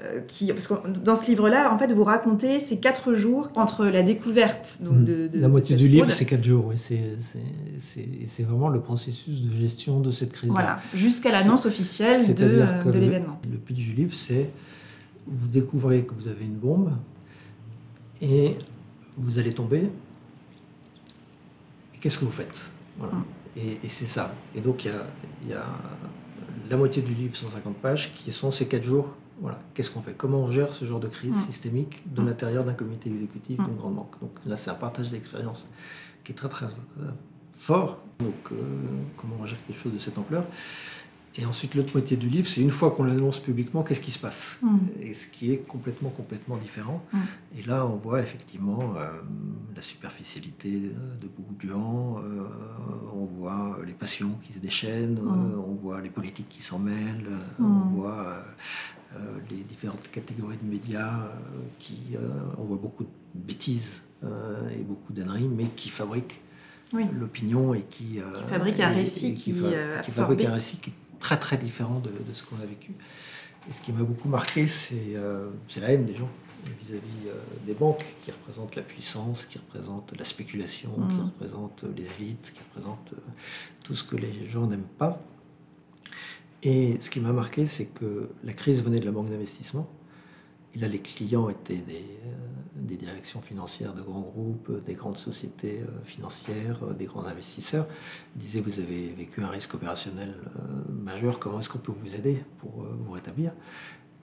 [0.00, 3.86] euh, qui, parce que dans ce livre-là, en fait, vous racontez ces quatre jours entre
[3.86, 5.04] la découverte donc hmm.
[5.04, 6.72] de, la moitié du livre, c'est quatre jours.
[6.76, 10.50] c'est vraiment le processus de gestion de cette crise.
[10.50, 13.40] Voilà, jusqu'à l'annonce officielle de, de l'événement.
[13.50, 14.50] Le, pitch du livre, c'est
[15.26, 16.92] vous découvrez que vous avez une bombe
[18.20, 18.56] et
[19.16, 19.88] vous allez tomber.
[22.00, 22.54] Qu'est-ce que vous faites?
[22.98, 23.14] Voilà.
[23.14, 23.24] Hmm.
[23.56, 24.34] Et, c'est ça.
[24.54, 25.64] Et donc il y y a
[26.70, 29.14] la moitié du livre, 150 pages, qui sont ces quatre jours.
[29.40, 30.14] Voilà, qu'est-ce qu'on fait?
[30.14, 31.40] Comment on gère ce genre de crise mm.
[31.40, 32.26] systémique de mm.
[32.26, 33.64] l'intérieur d'un comité exécutif mm.
[33.64, 34.20] d'une grande banque?
[34.20, 35.64] Donc là, c'est un partage d'expérience
[36.24, 37.10] qui est très très euh,
[37.54, 37.98] fort.
[38.20, 38.56] Donc, euh,
[39.16, 40.44] comment on gère quelque chose de cette ampleur?
[41.34, 44.18] Et ensuite, l'autre moitié du livre, c'est une fois qu'on l'annonce publiquement, qu'est-ce qui se
[44.18, 44.78] passe mm.
[45.00, 47.02] Et ce qui est complètement, complètement différent.
[47.12, 47.18] Mm.
[47.58, 49.08] Et là, on voit effectivement euh,
[49.74, 52.42] la superficialité de beaucoup de gens, euh,
[53.14, 55.54] on voit les passions qui se déchaînent, mm.
[55.54, 58.44] euh, on voit les politiques qui s'en mêlent, on voit
[59.50, 61.28] les différentes catégories de médias
[61.78, 62.16] qui.
[62.58, 66.40] on voit beaucoup de bêtises et beaucoup d'âneries, mais qui fabriquent.
[67.18, 71.56] l'opinion et qui, qui fabrique un récit qui, qui fabrique un récit qui très très
[71.56, 72.92] différent de, ce qu'on a vécu.
[73.70, 75.48] Et ce qui m'a beaucoup marqué, c'est euh,
[75.80, 76.28] la haine des gens
[76.82, 77.32] vis-à-vis euh,
[77.64, 81.24] des banques qui représentent la puissance, qui représentent la spéculation, qui mm.
[81.24, 83.30] représentent les élites, qui représentent euh,
[83.84, 85.22] tout ce que les gens n'aiment pas.
[86.64, 89.88] Et ce qui m'a marqué, c'est que la crise venait de la banque d'investissement.
[90.76, 92.04] Là, les clients étaient des,
[92.82, 97.86] des directions financières de grands groupes, des grandes sociétés euh, financières, euh, des grands investisseurs.
[98.36, 102.14] Ils disaient, vous avez vécu un risque opérationnel euh, majeur, comment est-ce qu'on peut vous
[102.16, 103.52] aider pour vous rétablir?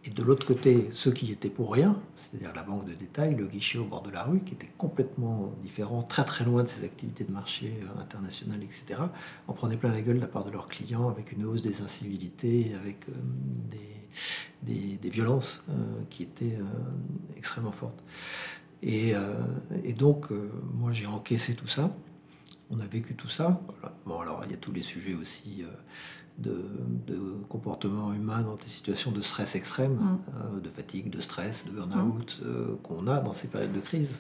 [0.06, 3.48] Et de l'autre côté, ceux qui étaient pour rien, c'est-à-dire la banque de détail, le
[3.48, 6.86] guichet au bord de la rue, qui était complètement différent, très très loin de ses
[6.86, 9.02] activités de marché internationales, etc.,
[9.50, 11.82] en prenaient plein la gueule de la part de leurs clients avec une hausse des
[11.82, 13.08] incivilités, avec
[13.70, 13.99] des,
[14.64, 15.62] des, violences
[16.10, 16.58] qui étaient
[17.38, 18.04] extrêmement fortes.
[18.82, 19.34] Et, euh,
[19.98, 21.94] donc, euh, moi, j'ai encaissé tout ça.
[22.70, 23.62] On a vécu tout ça.
[24.06, 25.72] Bon, alors, il y a tous les sujets aussi euh,
[26.40, 26.66] de,
[27.08, 30.62] de, comportement humain dans des situations de stress extrême, mm.
[30.62, 32.76] de fatigue, de stress, de burn-out mm.
[32.84, 34.16] qu'on a dans ces périodes de crise.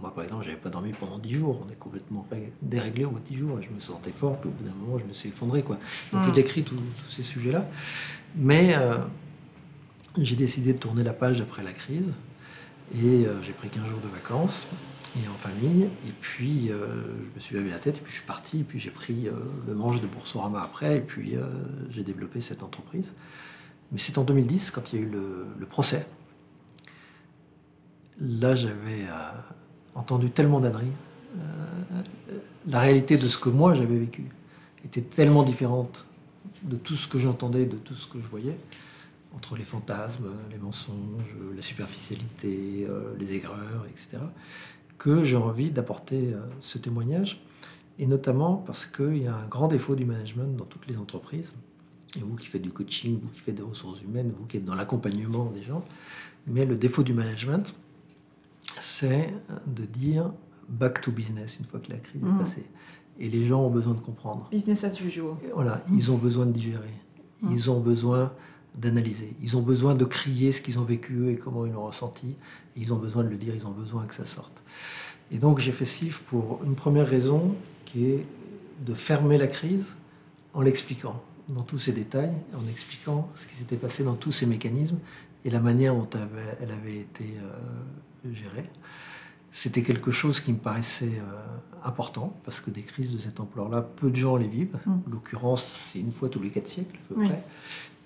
[0.00, 1.64] moi, par exemple, j'avais pas dormi pendant 10 jours.
[1.66, 2.26] On est complètement
[2.62, 3.58] déréglé au bout de 10 jours.
[3.58, 5.62] Et je me sentais fort, puis au bout d'un moment, je me suis effondré.
[5.62, 5.78] Quoi.
[6.12, 6.34] Donc, je mm.
[6.34, 7.66] décris tous ces sujets-là.
[8.36, 8.76] Mais
[10.18, 12.08] j'ai décidé de tourner la page après la crise.
[12.94, 14.66] Et euh, j'ai pris 15 jours de vacances
[15.16, 15.84] et en famille.
[16.06, 18.64] Et puis, euh, je me suis lavé la tête, et puis je suis parti, et
[18.64, 19.32] puis j'ai pris euh,
[19.66, 21.36] le manche de Boursorama après, et puis
[21.90, 23.06] j'ai développé cette entreprise.
[23.92, 26.06] Mais c'est en 2010, quand il y a eu le, procès.
[28.20, 29.06] Là, j'avais
[29.94, 30.92] entendu tellement d'âneries.
[32.66, 34.26] la réalité de ce que moi j'avais vécu
[34.84, 36.06] était tellement différente
[36.62, 38.58] de tout ce que j'entendais, de tout ce que je voyais,
[39.34, 42.86] entre les fantasmes, les mensonges, la superficialité,
[43.18, 44.18] les aigreurs, etc.,
[45.00, 47.42] que j'ai envie d'apporter ce témoignage,
[47.98, 51.52] et notamment parce qu'il y a un grand défaut du management dans toutes les entreprises,
[52.16, 54.64] et vous qui faites du coaching, vous qui faites des ressources humaines, vous qui êtes
[54.64, 55.82] dans l'accompagnement des gens,
[56.46, 57.74] mais le défaut du management,
[58.80, 59.32] c'est
[59.66, 60.32] de dire
[60.68, 62.38] back to business une fois que la crise est mmh.
[62.38, 62.66] passée.
[63.18, 64.48] Et les gens ont besoin de comprendre.
[64.50, 65.34] Business as usual.
[65.54, 66.94] voilà, ils ont besoin de digérer.
[67.42, 67.52] Mmh.
[67.52, 68.32] Ils ont besoin
[68.76, 69.34] d'analyser.
[69.42, 72.36] Ils ont besoin de crier ce qu'ils ont vécu et comment ils l'ont ressenti.
[72.76, 74.62] ils ont besoin de le dire, ils ont besoin que ça sorte.
[75.32, 77.54] Et donc j'ai fait ce livre pour une première raison
[77.84, 78.26] qui est
[78.84, 79.84] de fermer la crise
[80.54, 84.46] en l'expliquant dans tous ses détails, en expliquant ce qui s'était passé dans tous ces
[84.46, 84.98] mécanismes
[85.44, 86.08] et la manière dont
[86.60, 88.68] elle avait été euh, gérée.
[89.52, 93.82] C'était quelque chose qui me paraissait euh, important, parce que des crises de cette ampleur-là,
[93.82, 94.78] peu de gens les vivent.
[94.86, 94.90] Mm.
[94.90, 97.42] En l'occurrence, c'est une fois tous les quatre siècles, à peu près.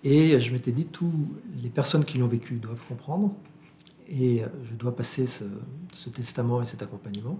[0.04, 1.10] Et je m'étais dit, tous
[1.62, 3.34] les personnes qui l'ont vécu doivent comprendre,
[4.08, 7.38] et je dois passer ce, testament et cet accompagnement.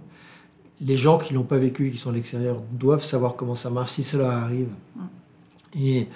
[0.81, 3.69] Les gens qui ne l'ont pas vécu, qui sont à l'extérieur, doivent savoir comment ça
[3.69, 4.69] marche si cela arrive.
[4.95, 5.01] Mm.
[5.77, 6.07] Et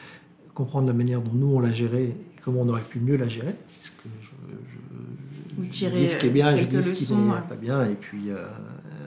[0.60, 3.30] comprendre la manière dont nous on l'a géré et comment on aurait pu mieux la
[3.30, 4.36] gérer je,
[5.62, 8.30] je, dis ce qui est bien, je dis ce qui n'est pas bien, et puis
[8.30, 8.46] euh,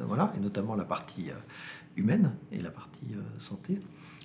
[0.07, 1.35] voilà, et notamment la partie euh,
[1.97, 3.79] humaine et la partie euh, santé,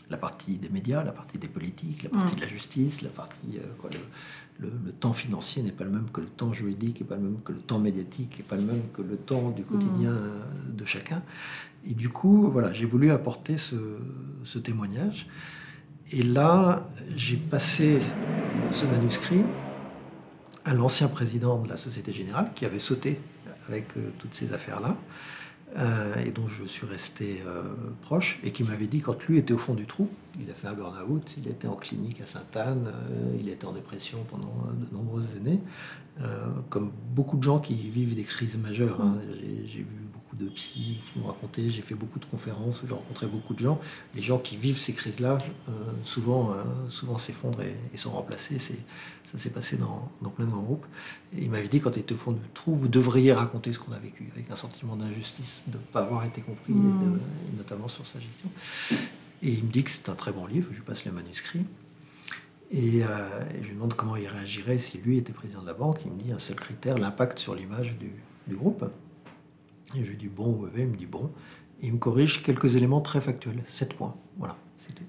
[0.10, 2.36] la partie des médias, la partie des politiques, la partie mm.
[2.38, 3.90] de la justice, la partie quoi,
[4.60, 7.22] le, le, temps financier n'est pas le même que le temps juridique, n'est pas le
[7.22, 10.76] même que le temps médiatique, n'est pas le même que le temps du quotidien mm.
[10.76, 11.22] de chacun.
[11.86, 13.76] Et du coup, voilà, j'ai voulu apporter ce,
[14.44, 15.28] ce témoignage.
[16.12, 18.00] Et là, j'ai passé
[18.72, 19.44] ce manuscrit
[20.64, 23.20] à l'ancien président de la Société Générale qui avait sauté
[23.68, 24.96] avec euh, toutes ces affaires-là.
[25.76, 27.62] Euh, et dont je suis resté euh,
[28.02, 30.68] proche, et qui m'avait dit quand lui était au fond du trou, il a fait
[30.68, 32.94] un burn-out, il était en clinique à Sainte-Anne,
[33.38, 35.60] il était en dépression pendant de nombreuses années,
[36.70, 39.02] comme beaucoup de gens qui vivent des crises majeures.
[39.02, 39.18] Hein.
[39.66, 40.07] J'ai vu
[40.40, 43.80] de psy qui m'ont raconté, j'ai fait beaucoup de conférences j'ai rencontré beaucoup de gens.
[44.16, 45.38] Les gens qui vivent ces crises-là,
[46.04, 46.54] souvent,
[46.90, 48.58] souvent s'effondrent et, sont remplacés.
[49.32, 50.86] Ça s'est passé dans, plein de grands groupes.
[51.36, 53.80] Et il m'avait dit, quand il était au fond du trou, vous devriez raconter ce
[53.80, 57.20] qu'on a vécu, avec un sentiment d'injustice, de ne pas avoir été compris, mmh.
[57.54, 58.50] et, notamment sur sa gestion.
[59.44, 61.66] Et il me dit que c'est un très bon livre, je lui passe les manuscrits.
[62.72, 63.08] Et, euh,
[63.62, 66.00] je lui demande comment il réagirait si lui était président de la banque.
[66.06, 68.12] Il me dit un seul critère, l'impact sur l'image du,
[68.56, 68.86] groupe.
[69.96, 71.32] Et je lui dis bon ou mauvais, il me dit bon.
[71.82, 74.16] Et il me corrige quelques éléments très factuels, 7 points.
[74.38, 75.04] Voilà, c'est tout.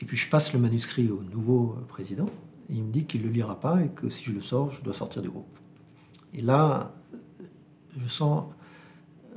[0.00, 2.28] Et puis je passe le manuscrit au nouveau président
[2.70, 4.82] il me dit qu'il ne le lira pas et que si je le sors, je
[4.82, 5.58] dois sortir du groupe.
[6.32, 6.92] Et là,
[7.96, 8.44] je sens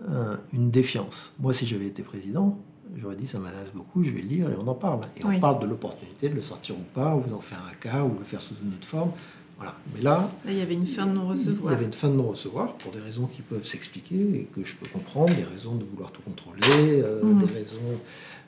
[0.10, 1.34] euh, une défiance.
[1.40, 2.58] Moi, si j'avais été président,
[2.96, 5.02] j'aurais dit ça m'intéresse beaucoup, je vais le lire et on en parle.
[5.18, 8.04] Et on parle de l'opportunité de le sortir ou pas, ou d'en faire un cas,
[8.04, 9.12] ou de le faire sous une autre forme.
[9.58, 9.76] Voilà.
[9.96, 11.74] Mais là, il y avait une fin de non-recevoir.
[11.74, 14.64] Il y avait une fin de non-recevoir pour des raisons qui peuvent s'expliquer et que
[14.64, 17.40] je peux comprendre, des raisons de vouloir tout contrôler, euh, mmh.
[17.40, 17.98] des raisons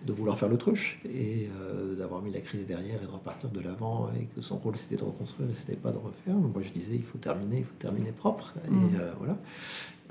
[0.05, 3.59] de vouloir faire l'autruche et euh, d'avoir mis la crise derrière et de repartir de
[3.59, 6.35] l'avant et que son rôle c'était de reconstruire et c'était pas de refaire.
[6.35, 8.89] Moi je disais il faut terminer, il faut terminer propre et mm.
[8.99, 9.37] euh, voilà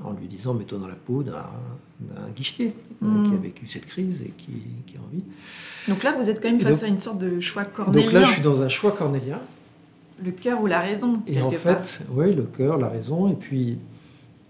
[0.05, 1.43] en lui disant mets-toi dans la peau d'un
[2.37, 3.29] guichetier mm.
[3.29, 4.53] qui a vécu cette crise et qui,
[4.87, 5.25] qui, a envie.
[5.89, 8.05] Donc là vous êtes quand même face à une sorte de choix cornélien.
[8.05, 9.41] Donc là je suis dans un choix cornélien.
[10.23, 11.23] Le cœur ou la raison.
[11.27, 13.79] Et en fait, oui, le cœur, la raison, et puis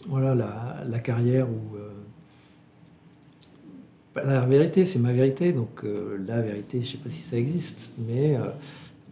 [0.08, 1.76] voilà la, la carrière où
[4.24, 7.36] la vérité, c'est ma vérité, donc euh, la vérité, je ne sais pas si ça
[7.36, 8.44] existe, mais euh,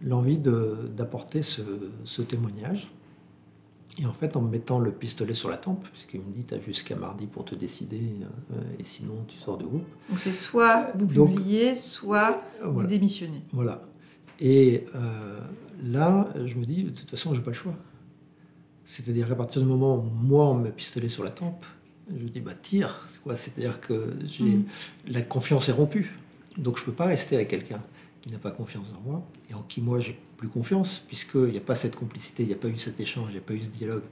[0.03, 2.89] l'envie d'apporter ce, témoignage.
[3.99, 6.53] Et en fait, en me mettant le pistolet sur la tempe, puisqu'il me dit, tu
[6.53, 9.87] as jusqu'à mardi pour te décider, euh, et sinon tu sors du groupe.
[10.09, 13.41] Donc c'est soit vous publiez, soit vous démissionnez.
[13.51, 13.81] Voilà.
[14.39, 14.85] Et
[15.83, 17.75] là, je me dis, de toute façon, je n'ai pas le choix.
[18.85, 21.65] C'est-à-dire qu'à partir du moment où moi, on me met pistolet sur la tempe,
[22.15, 24.65] je dis, bah tire, C'est-à-dire que j'ai, mm.
[25.07, 26.17] la confiance est rompue.
[26.57, 27.81] Donc je ne peux pas rester avec quelqu'un
[28.21, 31.57] qui n'a pas confiance en moi et en qui moi j'ai plus confiance, puisqu'il n'y
[31.57, 33.53] a pas cette complicité, il n'y a pas eu cet échange, il n'y a pas
[33.53, 34.03] eu ce dialogue.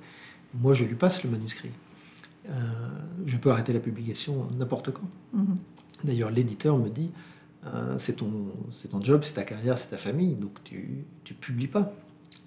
[0.53, 1.71] Moi je lui passe le manuscrit.
[2.49, 2.51] Euh,
[3.25, 5.09] je peux arrêter la publication n'importe quand.
[5.35, 6.03] Mm-hmm.
[6.03, 7.09] D'ailleurs l'éditeur me dit,
[7.67, 8.31] euh, c'est, ton,
[8.71, 11.93] c'est ton job, c'est ta carrière, c'est ta famille, donc tu ne publies pas.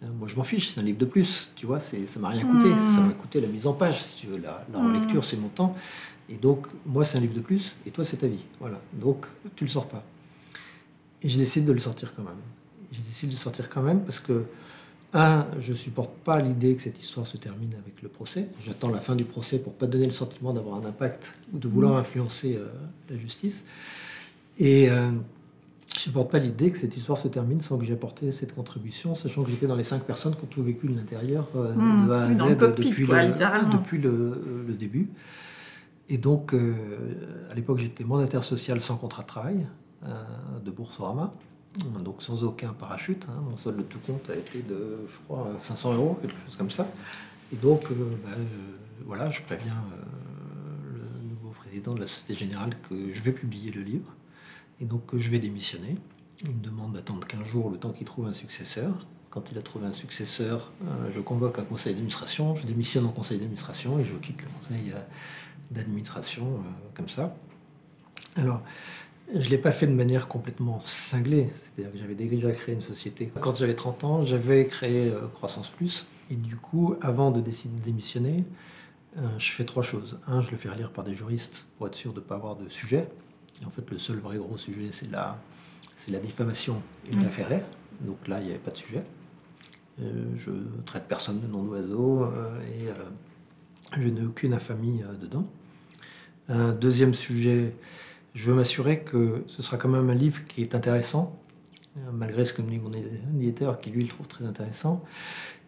[0.02, 2.28] Euh, moi, je m'en fiche, c'est un livre de plus, tu vois, c'est, ça m'a
[2.28, 2.68] rien coûté.
[2.68, 2.94] Hmm.
[2.94, 4.38] Ça m'a coûté la mise en page, si tu veux.
[4.38, 4.86] La, la hmm.
[4.86, 5.74] relecture, c'est mon temps.
[6.28, 8.44] Et donc, moi, c'est un livre de plus, et toi, c'est ta vie.
[8.60, 8.80] Voilà.
[8.92, 9.26] Donc,
[9.56, 10.04] tu le sors pas.
[11.22, 12.38] Et j'ai décidé de le sortir quand même.
[12.92, 14.44] J'ai décidé de le sortir quand même parce que,
[15.14, 18.48] un, je supporte pas l'idée que cette histoire se termine avec le procès.
[18.64, 21.66] J'attends la fin du procès pour pas donner le sentiment d'avoir un impact ou de
[21.66, 22.00] vouloir hmm.
[22.00, 22.68] influencer euh,
[23.10, 23.64] la justice.
[24.58, 24.90] Et.
[24.90, 25.10] Euh,
[25.94, 29.14] Je supporte pas l'idée que cette histoire se termine sans que j'aie apporté cette contribution,
[29.14, 32.06] sachant que j'étais dans les cinq personnes qui ont tout vécu de l'intérieur euh, Mmh,
[32.06, 33.74] de A à Z le cockpit, depuis, quoi, le, littéralement.
[33.74, 35.08] depuis le, le début.
[36.10, 36.74] Et donc, euh,
[37.50, 39.66] à l'époque, j'étais mandataire social sans contrat de travail
[40.64, 41.32] de Boursorama,
[42.04, 43.24] donc sans aucun parachute.
[43.28, 43.42] hein.
[43.50, 46.70] Mon solde de tout compte a été de, je crois, 500 euros, quelque chose comme
[46.70, 46.86] ça.
[47.52, 48.36] Et donc, bah,
[49.04, 49.80] voilà, je préviens
[50.94, 54.10] le nouveau président de la Société Générale que je vais publier le livre
[54.80, 55.96] et donc que je vais démissionner.
[56.42, 59.06] Il me demande d'attendre 15 jours le temps qu'il trouve un successeur.
[59.30, 63.12] Quand il a trouvé un successeur, euh, je convoque un conseil d'administration, je démissionne en
[63.12, 65.00] conseil d'administration et je quitte le conseil euh,
[65.70, 66.60] d'administration euh,
[66.94, 67.36] comme ça.
[68.36, 68.62] Alors,
[69.34, 72.82] je ne l'ai pas fait de manière complètement cinglée, c'est-à-dire que j'avais déjà créé une
[72.82, 73.30] société.
[73.40, 77.76] Quand j'avais 30 ans, j'avais créé euh, Croissance Plus, et du coup, avant de décider
[77.76, 78.44] de démissionner,
[79.18, 80.18] euh, je fais trois choses.
[80.26, 82.56] Un, je le fais relire par des juristes pour être sûr de ne pas avoir
[82.56, 83.08] de sujet.
[83.62, 85.38] Et en fait, le seul vrai gros sujet, c'est la,
[85.96, 87.22] c'est la diffamation et Oui.
[87.24, 87.48] l'affaire.
[88.02, 89.02] Donc là, il n'y avait pas de sujet.
[90.00, 90.50] Euh, je
[90.86, 92.92] traite personne de nom d'oiseau euh, et euh,
[94.00, 95.44] je n'ai aucune infamie euh, dedans.
[96.48, 97.74] Un deuxième sujet,
[98.34, 101.36] je veux m'assurer que ce sera quand même un livre qui est intéressant,
[102.12, 102.90] malgré ce que me dit mon
[103.40, 105.04] éditeur, qui lui le trouve très intéressant,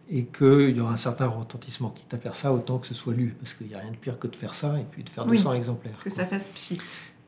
[0.09, 1.89] et qu'il y aura un certain retentissement.
[1.91, 3.97] Quitte à faire ça, autant que ce soit lu, parce qu'il n'y a rien de
[3.97, 5.37] pire que de faire ça et puis de faire Oui.
[5.37, 5.99] 200 exemplaires.
[6.03, 6.79] Que ça fasse pchit.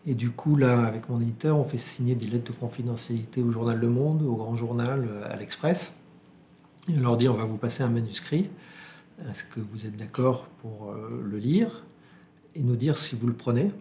[0.06, 3.52] Et du coup, là, avec mon éditeur, on fait signer des lettres de confidentialité au
[3.52, 5.94] journal Le Monde, au Grand Journal, euh, à l'Express.
[6.90, 8.50] On leur dit, on va vous passer un manuscrit.
[9.30, 11.84] Est-ce que vous êtes d'accord pour euh, le lire
[12.56, 13.72] et nous dire si vous le prenez?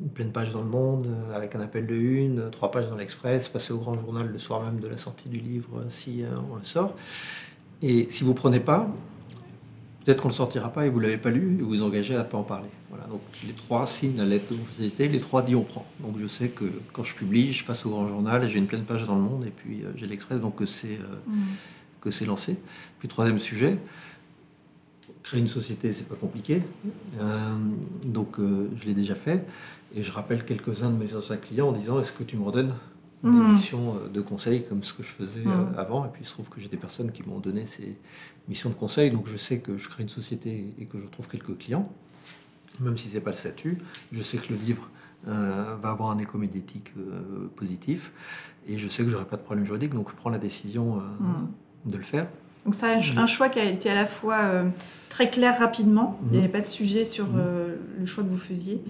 [0.00, 2.96] Une pleine page dans Le Monde, euh, avec un appel de une, trois pages dans
[2.96, 6.54] l'Express, passer au Grand Journal le soir même de la sortie du livre, si on
[6.54, 6.94] le sort.
[7.82, 8.88] Et si vous prenez pas,
[10.06, 11.82] Peut-être qu'on ne le sortira pas et vous ne l'avez pas lu et vous vous
[11.82, 12.68] engagez à ne pas en parler.
[12.90, 15.84] Voilà, donc les trois signent la lettre de confidentialité, les trois disent on prend.
[16.00, 18.68] Donc je sais que quand je publie, je passe au grand journal et j'ai une
[18.68, 21.42] pleine page dans le monde et puis euh, j'ai l'Express, donc que c'est euh, Mm.
[22.00, 22.56] que c'est lancé.
[23.00, 23.78] Puis troisième sujet,
[25.24, 26.62] créer une société, c'est pas compliqué.
[27.20, 27.56] Euh,
[28.06, 29.44] donc je l'ai déjà fait
[29.92, 32.74] et je rappelle quelques-uns de mes anciens clients en disant est-ce que tu me redonnes
[33.24, 33.48] une Mhm.
[33.50, 35.78] émission euh, de conseil comme ce que je faisais euh, Mhm.
[35.78, 37.96] avant et puis il se trouve que j'ai des personnes qui m'ont donné ces
[38.48, 41.28] missions de conseil donc je sais que je crée une société et que je trouve
[41.28, 41.90] quelques clients
[42.80, 43.78] même si c'est pas le statut
[44.12, 44.88] je sais que le livre
[45.28, 48.12] euh, va avoir un écho médiatique euh, positif
[48.68, 51.00] et je sais que j'aurai pas de problème juridique donc je prends la décision euh,
[51.20, 51.90] Mm.
[51.92, 52.28] de le faire
[52.66, 53.18] Donc c'est un, Mhm.
[53.18, 54.64] un choix qui a été à la fois euh,
[55.08, 57.32] très clair rapidement, il n'y avait pas de sujet sur Mhm.
[57.38, 58.82] euh, le choix que vous faisiez,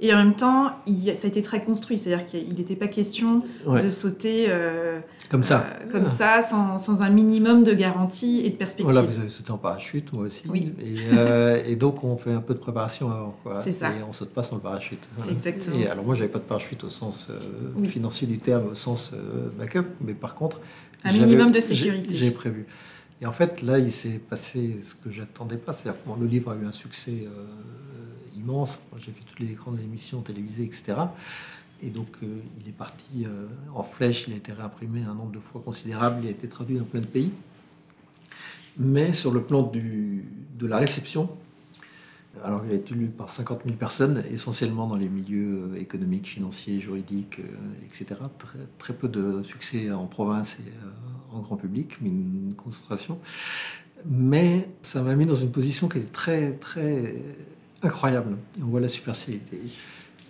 [0.00, 3.42] et en même temps, il- ça a été très construit, c'est-à-dire qu'il n'était pas question
[3.66, 8.40] Ouais, de sauter euh, comme ça euh, comme ça, sans, sans un minimum de garantie
[8.44, 8.86] et de perspective.
[8.92, 10.44] Voilà, vous avez sauté en parachute, moi aussi.
[10.48, 10.72] Oui.
[10.86, 13.34] Et, et donc, on fait un peu de préparation avant.
[13.60, 13.88] C'est ça.
[13.88, 15.00] Et on saute pas sans le parachute.
[15.30, 15.76] Exactement.
[15.76, 17.30] Et alors, moi, j'avais pas de parachute au sens
[17.76, 17.88] Oui.
[17.88, 19.12] financier du terme, au sens
[19.58, 19.86] backup.
[20.00, 20.60] Mais par contre.
[21.06, 22.16] Un minimum de sécurité.
[22.16, 22.64] J'ai prévu.
[23.24, 25.72] Et en fait, là, il s'est passé ce que j'attendais pas.
[25.72, 27.46] C'est-à-dire que le livre a eu un succès euh,
[28.36, 28.78] immense.
[28.98, 30.98] J'ai fait toutes les grandes émissions télévisées, etc.
[31.82, 32.26] Et donc, euh,
[32.60, 34.26] il est parti euh, en flèche.
[34.28, 36.18] Il a été réimprimé un nombre de fois considérable.
[36.22, 37.32] Il a été traduit dans plein de pays.
[38.76, 41.30] Mais sur le plan de la réception,
[42.42, 46.26] alors il a été lu par 50 000 personnes, essentiellement dans les milieux euh, économiques,
[46.26, 48.20] financiers, juridiques, euh, etc.
[48.38, 53.18] Très, très peu de succès en province et euh, en grand public, mais une concentration.
[54.06, 57.14] Mais ça m'a mis dans une position qui était très, très
[57.82, 58.36] incroyable.
[58.60, 59.58] On voit la superficialité.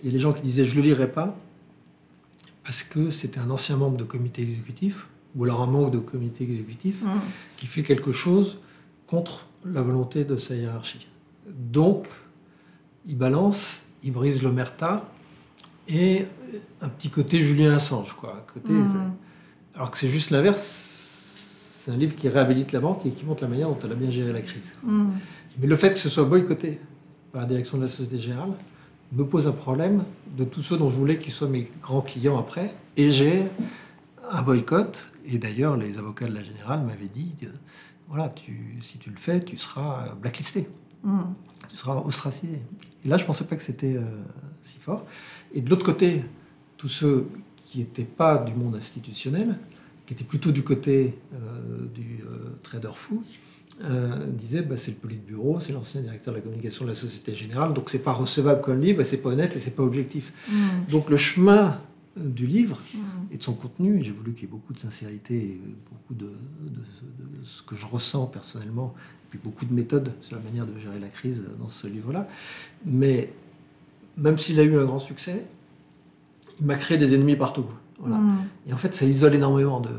[0.03, 1.37] Il y a des gens qui disaient je ne le lirai pas
[2.63, 6.45] parce que c'était un ancien membre de comité exécutif, ou alors un membre de comité
[6.45, 7.21] exécutif, Mm.
[7.57, 8.59] qui fait quelque chose
[9.07, 11.07] contre la volonté de sa hiérarchie.
[11.49, 12.07] Donc,
[13.07, 15.09] il balance, il brise l'omerta
[15.89, 16.25] et
[16.81, 18.37] un petit côté Julien Assange, quoi.
[18.37, 19.13] un Côté, Mm.
[19.75, 20.93] Alors que c'est juste l'inverse.
[21.81, 23.97] C'est un livre qui réhabilite la banque et qui montre la manière dont elle a
[23.97, 24.77] bien géré la crise.
[24.83, 25.05] Mm.
[25.59, 26.81] Mais le fait que ce soit boycotté
[27.33, 28.53] par la direction de la Société Générale
[29.13, 30.05] me pose un problème
[30.37, 32.73] de tous ceux dont je voulais qu'ils soient mes grands clients après.
[32.97, 33.45] Et j'ai
[34.31, 35.09] un boycott.
[35.27, 37.49] Et d'ailleurs, les avocats de la Générale m'avaient dit euh,
[38.09, 40.69] voilà, tu, si tu le fais, tu seras euh, blacklisté,
[41.05, 41.21] Mm.
[41.69, 42.61] tu seras ostracisé.
[43.05, 44.03] Et là, je ne pensais pas que c'était euh,
[44.65, 45.07] si fort.
[45.53, 46.25] Et de l'autre côté,
[46.77, 47.29] tous ceux
[47.67, 49.57] qui n'étaient pas du monde institutionnel,
[50.07, 53.23] qui étaient plutôt du côté euh, du euh, trader fou,
[54.29, 57.75] disait bah, c'est le politburo, c'est l'ancien directeur de la communication de la Société Générale,
[57.75, 60.33] donc c'est pas recevable comme livre, et c'est pas honnête et c'est pas objectif.
[60.49, 60.91] Mm.
[60.93, 61.81] Donc le chemin
[62.17, 62.99] du livre Mm.
[63.33, 65.61] et de son contenu, j'ai voulu qu'il y ait beaucoup de sincérité et
[65.91, 66.71] beaucoup de, de-
[67.41, 70.79] de ce que je ressens personnellement, et puis beaucoup de méthodes sur la manière de
[70.79, 72.29] gérer la crise dans ce livre-là.
[72.87, 73.33] Mais
[74.17, 75.45] même s'il a eu un grand succès,
[76.61, 77.67] il m'a créé des ennemis partout.
[77.99, 78.17] Voilà.
[78.17, 78.45] Mm.
[78.69, 79.91] Et en fait, ça isole énormément de.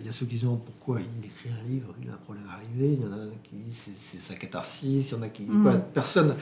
[0.00, 2.16] Il y a ceux qui se demandent pourquoi il écrit un livre, il a un
[2.16, 5.28] problème arrivé, il y en a qui disent c'est, sa catharsis, il y en a
[5.28, 5.62] qui disent Mm.
[5.62, 6.34] quoi, personne.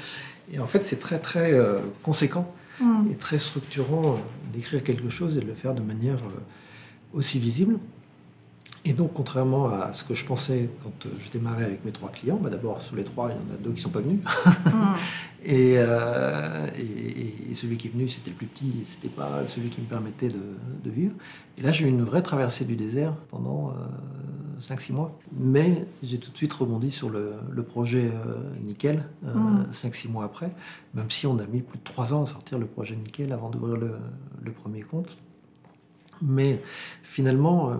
[0.53, 3.11] Et en fait, c'est très très euh, conséquent Mm.
[3.11, 4.17] et très structurant euh,
[4.53, 6.41] d'écrire quelque chose et de le faire de manière euh,
[7.19, 7.79] aussi visible.
[8.87, 12.11] Et donc, contrairement à ce que je pensais quand euh, je démarrais avec mes trois
[12.11, 14.21] clients, bah d'abord, sur les trois, il y en a deux qui sont pas venus.
[14.67, 14.71] Mm.
[15.47, 19.43] Et, euh, et- et celui qui est venu, c'était le plus petit, et c'était pas
[19.47, 20.41] celui qui me permettait de,
[20.83, 21.13] de vivre.
[21.59, 23.75] Et là, j'ai eu une vraie traversée du désert pendant
[24.61, 25.19] 5-6 mois.
[25.37, 29.67] Mais j'ai tout de suite rebondi sur le, le projet euh, Nickel, Mm.
[29.73, 30.53] 5-6 mois après,
[30.95, 33.51] même si on a mis plus de 3 ans à sortir le projet Nickel avant
[33.51, 33.97] d'ouvrir le,
[34.43, 35.17] le premier compte.
[36.23, 36.63] Mais
[37.03, 37.75] finalement, euh,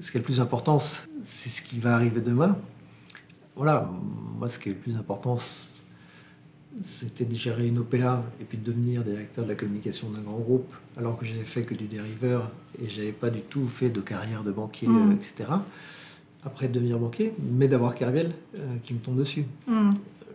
[0.00, 2.56] ce qui est le plus important, c'est ce qui va arriver demain.
[3.56, 3.90] Voilà,
[4.38, 5.36] moi, ce qui est le plus important,
[6.84, 10.38] c'était de gérer une OPA et puis de devenir directeur de la communication d'un grand
[10.38, 12.50] groupe, alors que j'avais fait que du dériveur
[12.80, 15.10] et j'avais pas du tout fait de carrière de banquier, Mm.
[15.10, 15.50] euh, etc.
[16.44, 19.44] Après de devenir banquier, mais d'avoir Kerviel euh, qui me tombe dessus.
[19.66, 19.90] Mm.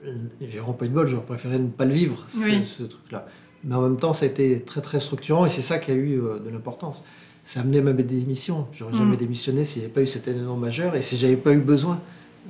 [0.05, 2.63] Euh, J'ai vraiment pas eu de bol, j'aurais préféré ne pas le vivre, ce, Oui.
[2.65, 3.25] ce truc-là.
[3.63, 5.95] Mais en même temps, ça a été très très structurant et c'est ça qui a
[5.95, 7.03] eu euh, de l'importance.
[7.45, 8.67] Ça a amené ma démission.
[8.73, 8.97] J'aurais Mm.
[8.97, 11.59] jamais démissionné s'il n'y avait pas eu cet événement majeur et si j'avais pas eu
[11.59, 11.99] besoin,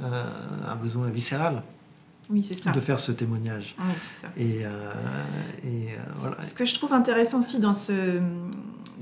[0.02, 0.24] euh,
[0.68, 1.62] un besoin viscéral,
[2.30, 2.72] Oui, c'est ça.
[2.72, 3.76] de faire ce témoignage.
[3.80, 4.34] Oui, c'est ça.
[4.38, 4.92] Et, euh,
[5.64, 6.42] et euh, voilà.
[6.42, 8.20] Ce que je trouve intéressant aussi dans, ce,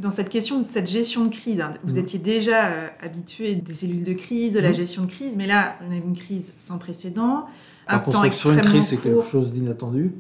[0.02, 2.00] dans cette question de cette gestion de crise, hein, vous Mhm.
[2.00, 4.76] étiez déjà euh, habitué des cellules de crise, de la Mhm.
[4.76, 7.46] gestion de crise, mais là, on a une crise sans précédent,
[7.88, 10.12] un Par temps sur une extrêmement crise, c'est quelque chose d'inattendu,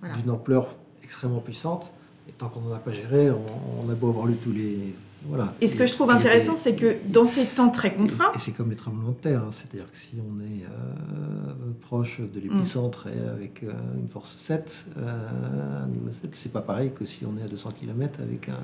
[0.00, 0.16] Voilà.
[0.16, 1.90] d'une ampleur extrêmement puissante.
[2.28, 3.44] Et tant qu'on n'en a pas géré, on,
[3.86, 4.94] on a beau avoir lu tous les.
[5.28, 5.54] Voilà.
[5.60, 8.40] Et ce que je trouve intéressant, c'est que dans ces temps très contraints, Et, et
[8.40, 9.50] c'est comme les tremblements de terre, hein.
[9.52, 14.86] c'est-à-dire que si on est euh, proche de l'épicentre et avec euh, une force 7,
[14.98, 18.48] euh, un niveau 7, c'est pas pareil que si on est à 200 km avec
[18.48, 18.58] un,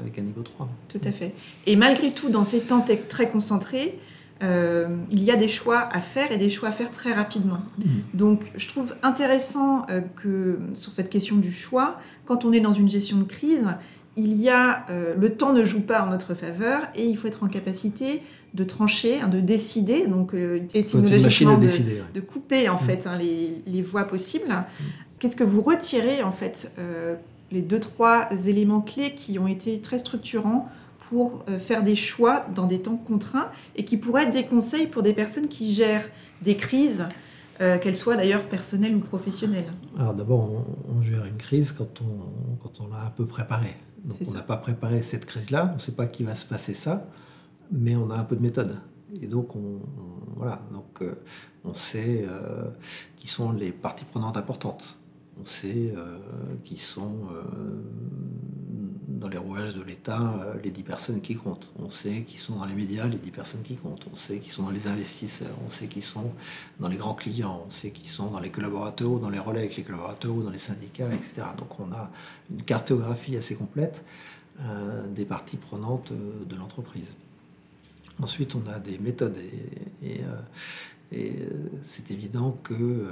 [0.00, 0.68] avec un niveau 3.
[0.88, 1.32] tout à fait.
[1.66, 3.98] Et malgré tout, dans ces temps te- très concentrés,
[4.42, 7.60] il y a des choix à faire et des choix à faire très rapidement.
[8.12, 9.86] Donc, je trouve intéressant
[10.16, 13.64] que sur cette question du choix, quand on est dans une gestion de crise,
[14.16, 17.26] il y a euh, le temps ne joue pas en notre faveur et il faut
[17.28, 18.22] être en capacité
[18.54, 21.92] de trancher, hein, de décider, donc euh, étymologiquement de, décider.
[21.94, 22.02] ouais.
[22.14, 22.78] de couper en Mm.
[22.86, 24.64] fait hein, les, les voies possibles.
[25.18, 27.16] Qu'est-ce que vous retirez en fait euh,
[27.50, 30.68] les deux trois éléments clés qui ont été très structurants
[31.08, 34.86] pour euh, faire des choix dans des temps contraints et qui pourraient être des conseils
[34.86, 36.08] pour des personnes qui gèrent
[36.42, 37.04] des crises,
[37.60, 39.72] euh, qu'elles soient d'ailleurs personnelles ou professionnelles.
[39.98, 40.64] Alors d'abord, on,
[40.98, 43.76] on gère une crise quand on, quand on l'a un peu préparée.
[44.04, 46.74] Donc on n'a pas préparé cette crise-là, on ne sait pas qu'il va se passer
[46.74, 47.06] ça,
[47.72, 48.76] mais on a un peu de méthode.
[49.22, 51.14] Et donc, on, on- voilà, donc, euh,
[51.64, 52.68] on sait euh,
[53.16, 54.98] qui sont les parties prenantes importantes.
[55.40, 55.92] On sait
[56.64, 57.14] qui sont
[59.18, 61.66] dans les rouages de l'État euh, les 10 personnes qui comptent.
[61.78, 64.06] On sait qui sont dans les médias les 10 personnes qui comptent.
[64.12, 65.56] On sait qui sont dans les investisseurs.
[65.66, 66.32] On sait qui sont
[66.80, 67.64] dans les grands clients.
[67.66, 70.50] On sait qui sont dans les collaborateurs dans les relais avec les collaborateurs ou dans
[70.50, 71.46] les syndicats, etc.
[71.56, 72.10] Donc on a
[72.50, 74.04] une cartographie assez complète
[74.60, 77.08] euh, des parties prenantes euh, de l'entreprise.
[78.22, 79.36] Ensuite, on a des méthodes
[80.02, 80.20] et,
[81.82, 83.06] c'est évident que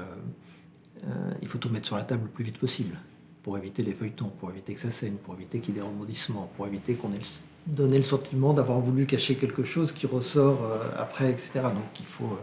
[1.40, 2.98] il faut tout mettre sur la table le plus vite possible
[3.42, 5.86] pour éviter les feuilletons, pour éviter que ça saigne, pour éviter qu'il y ait des
[5.86, 10.06] rebondissements, pour éviter qu'on ait le- donné le sentiment d'avoir voulu cacher quelque chose qui
[10.06, 11.50] ressort euh, après, etc.
[11.62, 12.42] Donc il faut, euh,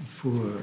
[0.00, 0.58] il faut, euh,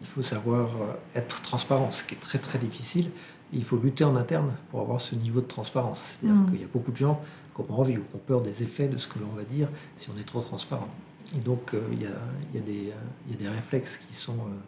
[0.00, 3.06] il faut savoir euh, être transparent, ce qui est très très difficile.
[3.52, 6.00] Et il faut lutter en interne pour avoir ce niveau de transparence.
[6.20, 6.50] C'est-à-dire Mm.
[6.50, 7.20] qu'il y a beaucoup de gens
[7.54, 9.68] qui ont envie ou qui ont peur des effets de ce que l'on va dire
[9.98, 10.88] si on est trop transparent.
[11.36, 12.10] Et donc euh, il y, a,
[12.52, 12.94] il y a des, euh,
[13.28, 14.60] il y a des réflexes qui sont, euh,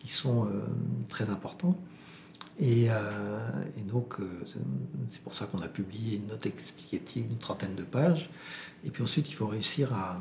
[0.00, 0.66] qui sont euh,
[1.08, 1.76] très importants.
[2.60, 3.38] Et, euh,
[3.78, 7.82] et donc, euh, c'est- pour ça qu'on a publié une note explicative d'une trentaine de
[7.82, 8.28] pages.
[8.84, 10.20] Et puis ensuite, il faut réussir à,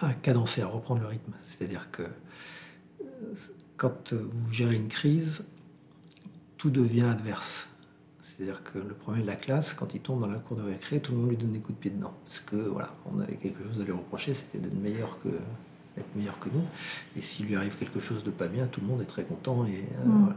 [0.00, 1.32] à cadencer, à reprendre le rythme.
[1.42, 3.04] C'est-à-dire que euh,
[3.76, 5.44] quand vous gérez une crise,
[6.58, 7.66] tout devient adverse.
[8.22, 11.00] C'est-à-dire que le premier de la classe, quand il tombe dans la cour de récré,
[11.00, 12.14] tout le monde lui donne des coups de pied dedans.
[12.26, 15.28] Parce que voilà, on avait quelque chose à lui reprocher, c'était d'être meilleur que
[15.96, 16.62] d'être meilleur que nous.
[17.16, 19.64] Et s'il lui arrive quelque chose de pas bien, tout le monde est très content.
[19.66, 19.70] Et,
[20.00, 20.20] euh, Mm.
[20.20, 20.36] voilà.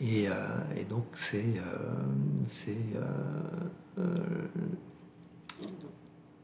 [0.00, 0.32] Et, euh,
[0.76, 1.54] et donc c'est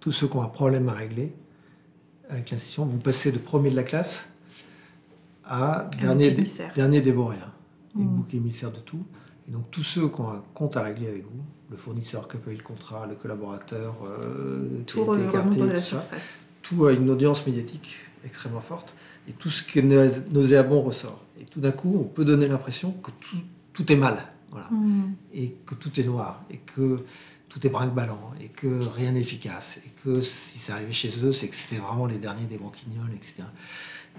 [0.00, 1.32] tous ceux qui ont un problème à régler
[2.28, 4.24] avec l'institution, vous passez de premier de la classe
[5.44, 6.30] à dernier,
[6.74, 7.36] dernier dévoré.
[7.42, 7.52] hein.
[7.98, 8.08] Et Mm.
[8.16, 9.04] bouc émissaire de tout.
[9.48, 12.36] Et donc tous ceux qui ont un compte à régler avec vous, le fournisseur qui
[12.36, 16.45] a payé le contrat, le collaborateur, euh, Tout été re- écarté, remonte à la surface.
[16.68, 18.94] Tout a une audience médiatique extrêmement forte
[19.28, 21.22] et tout ce qui est nau- nauséabond ressort.
[21.40, 23.36] Et tout d'un coup, on peut donner l'impression que tout,
[23.72, 24.16] tout est mal.
[24.50, 25.12] Voilà Mm.
[25.34, 27.04] et que tout est noir et que
[27.48, 31.32] tout est brinque-ballant et que rien n'est efficace et que si ça arrivait chez eux,
[31.32, 33.42] c'est que c'était vraiment les derniers des banquignoles, etc.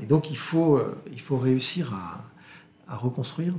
[0.02, 3.54] Et donc il faut, euh, il faut réussir à, reconstruire,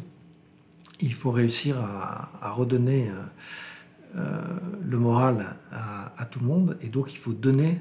[1.01, 3.15] il faut réussir à, redonner euh,
[4.17, 4.41] euh,
[4.83, 7.81] le moral à, tout le monde et donc il faut donner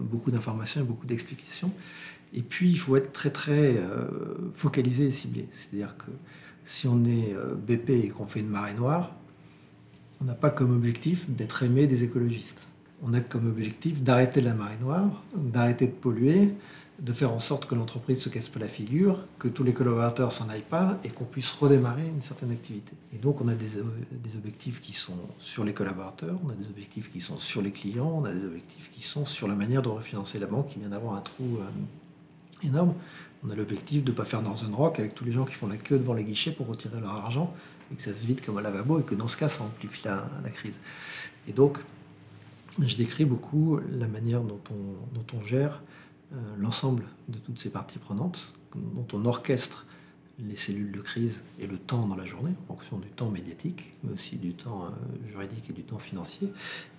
[0.00, 1.72] beaucoup d'informations et beaucoup d'explications.
[2.34, 3.76] Et puis il faut être très très
[4.54, 5.48] focalisé et ciblé.
[5.52, 6.10] C'est-à-dire que
[6.64, 7.34] si on est
[7.66, 9.14] BP et qu'on fait une marée noire,
[10.20, 12.66] on n'a pas comme objectif d'être aimé des écologistes.
[13.02, 16.54] On a comme objectif d'arrêter la marée noire, d'arrêter de polluer,
[16.98, 20.32] de faire en sorte que l'entreprise se casse pas la figure, que tous les collaborateurs
[20.32, 22.92] s'en aillent pas et qu'on puisse redémarrer une certaine activité.
[23.12, 26.66] Et donc on a des, des, objectifs qui sont sur les collaborateurs, on a des
[26.66, 29.82] objectifs qui sont sur les clients, on a des objectifs qui sont sur la manière
[29.82, 32.94] de refinancer la banque qui vient d'avoir un trou euh, énorme.
[33.44, 35.68] On a l'objectif de ne pas faire Northern Rock avec tous les gens qui font
[35.68, 37.52] la queue devant les guichets pour retirer leur argent
[37.92, 40.02] et que ça se vide comme un lavabo et que dans ce cas, ça amplifie
[40.04, 40.74] la, crise.
[41.46, 41.78] Et donc,
[42.80, 45.95] je décris beaucoup la manière dont on, dont on gère euh,
[46.58, 49.86] l'ensemble de toutes ces parties prenantes, dont on orchestre
[50.38, 53.92] les cellules de crise et le temps dans la journée, en fonction du temps médiatique,
[54.04, 56.52] mais aussi du temps euh, juridique et du temps financier,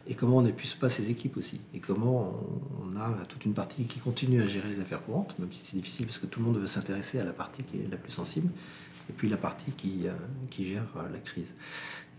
[0.08, 2.34] et comment on n'épuise pas ces équipes aussi, et comment
[2.82, 5.78] on, a toute une partie qui continue à gérer les affaires courantes, même si c'est
[5.78, 8.12] difficile parce que tout le monde veut s'intéresser à la partie qui est la plus
[8.12, 8.50] sensible,
[9.10, 10.14] et puis la partie qui, euh,
[10.50, 11.54] qui gère euh, la crise.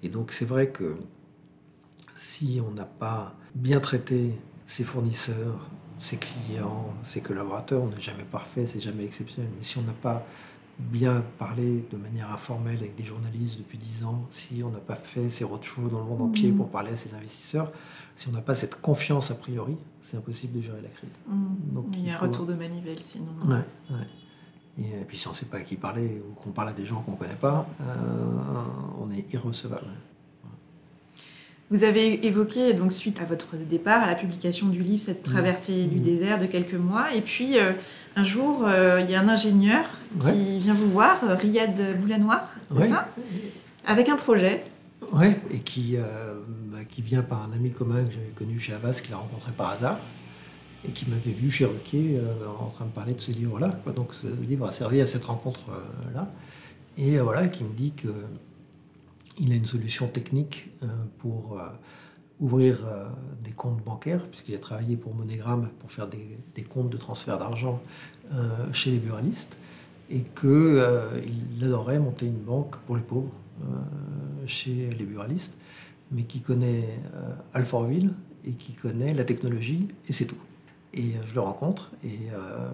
[0.04, 0.96] Et donc c'est vrai que
[2.14, 4.34] si on n'a pas bien traité
[4.66, 5.68] ses fournisseurs,
[6.00, 9.92] ses clients, ses collaborateurs, on n'est jamais parfait, c'est jamais exceptionnel, mais si on n'a
[9.92, 10.24] pas
[10.78, 14.94] bien parlé de manière informelle avec des journalistes depuis dix ans, si on n'a pas
[14.94, 16.56] fait ces roadshows dans le monde entier mmh.
[16.56, 17.72] pour parler à ses investisseurs,
[18.16, 19.76] si on n'a pas cette confiance a priori,
[20.08, 21.10] c'est impossible de gérer la crise.
[21.26, 21.74] Mmh.
[21.74, 23.32] Donc, il y a un retour de manivelle sinon.
[23.44, 24.06] Ouais, ouais.
[24.78, 26.86] Et puis si on ne sait pas à qui parler ou qu'on parle à des
[26.86, 28.64] gens qu'on ne connaît pas, euh,
[29.00, 29.88] on est irrecevable.
[31.70, 35.86] Vous avez évoqué, donc suite à votre départ, à la publication du livre, cette traversée
[35.86, 37.14] du désert de quelques mois.
[37.14, 37.72] Et puis euh,
[38.16, 39.84] un jour, euh, il y a un ingénieur
[40.20, 43.08] qui vient vous voir, Riyad Boulanoir, c'est ça?
[43.86, 44.64] Avec un projet.
[45.12, 45.96] Oui, et qui,
[46.70, 49.52] bah, qui vient par un ami commun que j'avais connu chez Abbas, qu'il a rencontré
[49.52, 49.98] par hasard
[50.86, 53.70] et qui m'avait vu chez Ruquier euh, en train de parler de ce livre-là.
[53.94, 56.28] Donc ce livre a servi à cette rencontre-là.
[56.96, 57.92] et euh, voilà, qui me dit
[59.38, 60.86] qu'il a une solution technique euh,
[61.18, 61.60] pour
[62.40, 62.78] ouvrir
[63.44, 67.82] des comptes bancaires, puisqu'il a travaillé pour MoneyGram pour faire des, comptes de transfert d'argent
[68.72, 69.56] chez les buralistes,
[70.08, 73.32] et qu'il adorait monter une banque pour les pauvres
[74.46, 75.56] chez les buralistes,
[76.12, 77.00] mais qui connaît
[77.54, 78.14] Alfortville
[78.44, 80.38] et qui connaît la technologie, et c'est tout.
[80.94, 82.68] Et euh, je le rencontre et euh,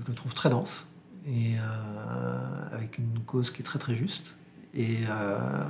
[0.00, 0.86] je le trouve très dense
[1.26, 4.34] et euh, avec une cause qui est très très juste
[4.74, 4.98] et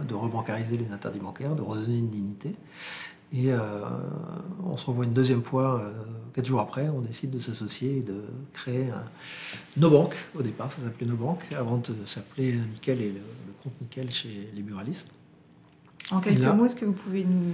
[0.08, 2.54] de rebancariser les interdits bancaires, de redonner une dignité.
[3.32, 3.50] Et
[4.64, 5.82] on se revoit une deuxième fois,
[6.34, 8.22] quatre jours après, on décide de s'associer et de
[8.52, 8.88] créer
[9.76, 10.16] nos banques.
[10.36, 13.20] Au départ, ça s'appelait nos banques, avant de s'appeler Nickel et le,
[13.62, 15.10] compte Nickel chez les buralistes.
[16.10, 17.52] En quelques mots, est-ce que vous pouvez nous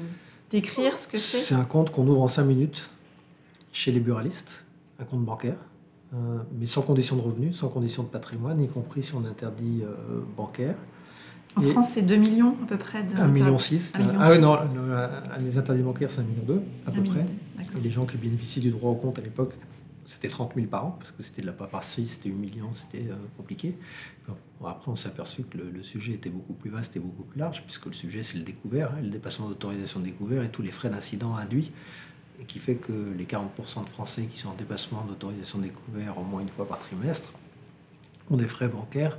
[0.51, 1.39] décrire ce que c'est?
[1.39, 2.89] C'est un compte qu'on ouvre en cinq minutes
[3.73, 4.51] chez les buralistes,
[5.01, 5.57] un compte bancaire,
[6.15, 9.83] euh, mais sans condition de revenus, sans condition de patrimoine, y compris si on interdit
[9.83, 10.77] euh, bancaire.
[11.57, 13.03] En France, c'est 2 millions à peu près.
[13.05, 14.19] De 1,6 million.
[14.21, 14.59] Ah oui, non,
[15.41, 17.25] les interdits bancaires, c'est 1,2 million à peu près.
[17.77, 19.55] Et les gens qui bénéficient du droit au compte à l'époque,
[20.05, 23.09] c'était 30 000 par an, parce que c'était de la paparcie, c'était 8 millions, c'était
[23.11, 23.77] euh, compliqué.
[24.65, 27.63] après, on s'est aperçu que le, sujet était beaucoup plus vaste et beaucoup plus large,
[27.65, 30.71] puisque le sujet, c'est le découvert, hein, le dépassement d'autorisation de découvert et tous les
[30.71, 31.73] frais d'incident induits
[32.41, 36.25] et qui fait que les 40% de Français qui sont en dépassement d'autorisation découvert au
[36.25, 37.31] moins une fois par trimestre
[38.31, 39.17] ont des frais bancaires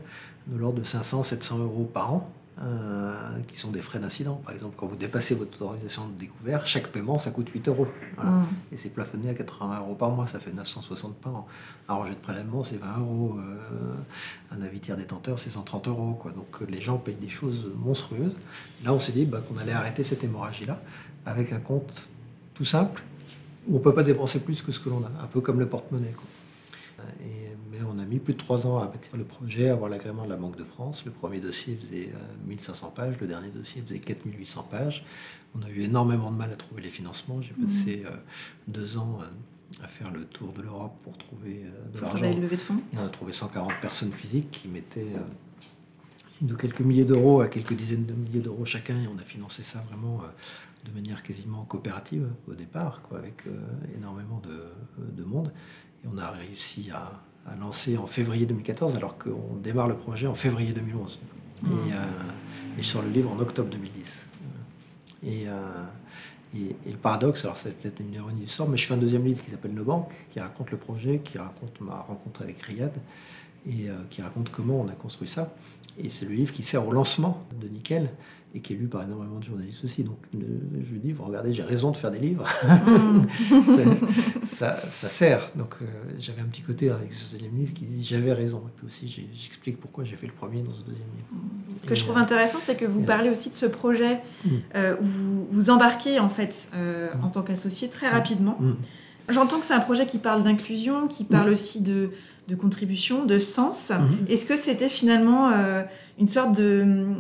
[0.48, 2.26] de l'ordre de 500-700 euros par an,
[2.62, 3.14] euh,
[3.48, 4.36] qui sont des frais d'incident.
[4.36, 7.88] Par exemple, quand vous dépassez votre autorisation de découvert, chaque paiement, ça coûte 8 euros.
[8.18, 8.44] Mmh.
[8.72, 11.48] Et c'est plafonné à 80 euros par mois, ça fait 960 par an.
[11.90, 13.38] Un rejet de prélèvement, c'est 20 euros.
[13.40, 13.94] Euh,
[14.56, 16.14] un avis tiers détenteur, c'est 130 euros.
[16.14, 16.32] Quoi.
[16.32, 18.36] Donc les gens payent des choses monstrueuses.
[18.84, 20.80] Là, on s'est dit bah, qu'on allait arrêter cette hémorragie-là
[21.26, 22.08] avec un compte
[22.54, 23.04] tout simple,
[23.68, 25.60] où on ne peut pas dépenser plus que ce que l'on a, un peu comme
[25.60, 26.14] le porte-monnaie.
[27.72, 30.26] Mais on a mis plus de trois ans à bâtir le projet, à avoir l'agrément
[30.26, 31.04] de la Banque de France.
[31.06, 32.12] Le premier dossier faisait
[32.48, 35.06] 1500 euh, pages, le dernier dossier faisait 4800 pages.
[35.58, 37.42] On a eu énormément de mal à trouver les financements.
[37.42, 37.66] J'ai mmh.
[37.66, 38.10] passé euh,
[38.68, 42.40] deux ans euh, à faire le tour de l'Europe pour trouver de l'argent.
[42.40, 42.82] de fonds.
[42.94, 45.14] Et on a trouvé 140 personnes physiques qui mettaient
[46.42, 49.64] de quelques milliers d'euros à quelques dizaines de milliers d'euros chacun et on a financé
[49.64, 50.22] ça vraiment
[50.86, 53.58] de manière quasiment coopérative au départ, quoi, avec euh,
[53.98, 55.52] énormément de, monde.
[56.06, 57.12] Et on a réussi à,
[57.60, 61.20] lancer en février 2014, alors qu'on démarre le projet en février 2011.
[61.64, 61.96] Et, euh,
[62.80, 64.26] et, sur le livre en octobre 2010.
[65.28, 65.46] Et,
[66.56, 69.24] et, le paradoxe, alors c'est peut-être une ironie du sort, mais je fais un deuxième
[69.24, 72.94] livre qui s'appelle Nos banques, qui raconte le projet, qui raconte ma rencontre avec Riyad,
[73.68, 75.54] et qui raconte comment on a construit ça.
[75.98, 78.10] Et c'est le livre qui sert au lancement de Nickel
[78.56, 80.04] et qui est lu par énormément de journalistes aussi.
[80.04, 82.48] Donc je lui dis, vous regardez, j'ai raison de faire des livres.
[82.64, 83.26] Mm.
[84.44, 85.50] ça, ça, sert.
[85.56, 85.86] Donc euh,
[86.18, 88.64] j'avais un petit côté avec ce deuxième livre qui dit, j'avais raison.
[88.68, 91.82] Et puis aussi, j'explique pourquoi j'ai fait le premier dans ce deuxième livre.
[91.82, 94.50] Ce que je trouve intéressant, c'est que vous parlez aussi de ce projet mm.
[94.76, 98.58] euh, où vous vous embarquez en fait euh, en tant qu'associé très rapidement.
[99.28, 102.12] J'entends que c'est un projet qui parle d'inclusion, qui parle aussi de
[102.48, 103.92] de contribution, de sens.
[104.30, 105.52] Est-ce que c'était finalement
[106.20, 107.16] une sorte de,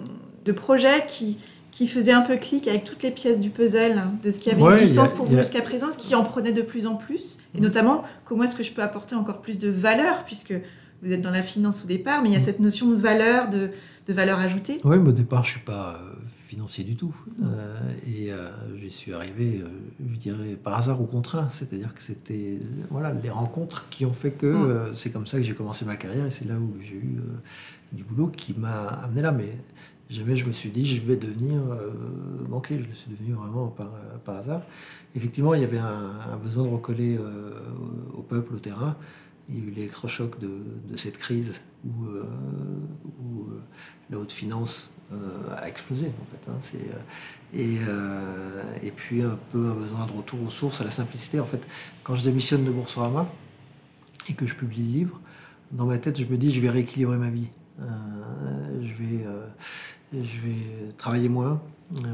[0.46, 1.38] de projet qui,
[1.72, 4.62] qui faisait un peu clic avec toutes les pièces du puzzle de ce qui avait
[4.62, 7.60] une puissance pour vous jusqu'à présent, ce qui en prenait de plus en plus Et
[7.60, 10.54] notamment, comment est-ce que je peux apporter encore plus de valeur, puisque
[11.04, 12.46] vous êtes dans la finance au départ, mais il y a mhm.
[12.46, 13.72] cette notion de valeur, de,
[14.08, 16.14] de valeur ajoutée Oui, mais au départ, je ne suis pas euh,
[16.48, 17.14] financier du tout.
[17.44, 17.78] Euh,
[18.08, 19.62] et euh, j'y suis arrivé,
[20.00, 21.50] je dirais, par hasard ou contraint.
[21.52, 24.96] C'est-à-dire que c'était voilà, les rencontres qui ont fait que mm.
[24.96, 27.18] c'est comme ça que j'ai commencé ma carrière et c'est là où j'ai eu
[27.92, 29.34] du boulot qui m'a amené là.
[29.34, 29.58] Mais
[30.10, 31.62] jamais je me suis dit je vais devenir
[32.50, 32.80] banquier.
[32.82, 33.68] Je le suis devenu vraiment
[34.24, 34.62] par, hasard.
[35.16, 37.18] Effectivement, il y avait un, besoin de recoller
[38.14, 38.96] au peuple, au terrain.
[39.50, 41.54] Il y a eu l'électrochoc de, cette crise
[41.86, 42.06] où,
[43.22, 43.48] où
[44.10, 46.50] la haute finance euh, a explosé en fait.
[46.50, 46.80] Hein.
[47.56, 51.40] Euh, euh, et, puis un peu un besoin de retour aux sources, à la simplicité.
[51.40, 51.66] En fait,
[52.04, 53.30] quand je démissionne de Boursorama
[54.28, 55.22] et que je publie le livre,
[55.72, 57.50] dans ma tête, je me dis je vais rééquilibrer ma vie.
[57.80, 59.26] je, vais,
[60.14, 61.62] je vais travailler moins,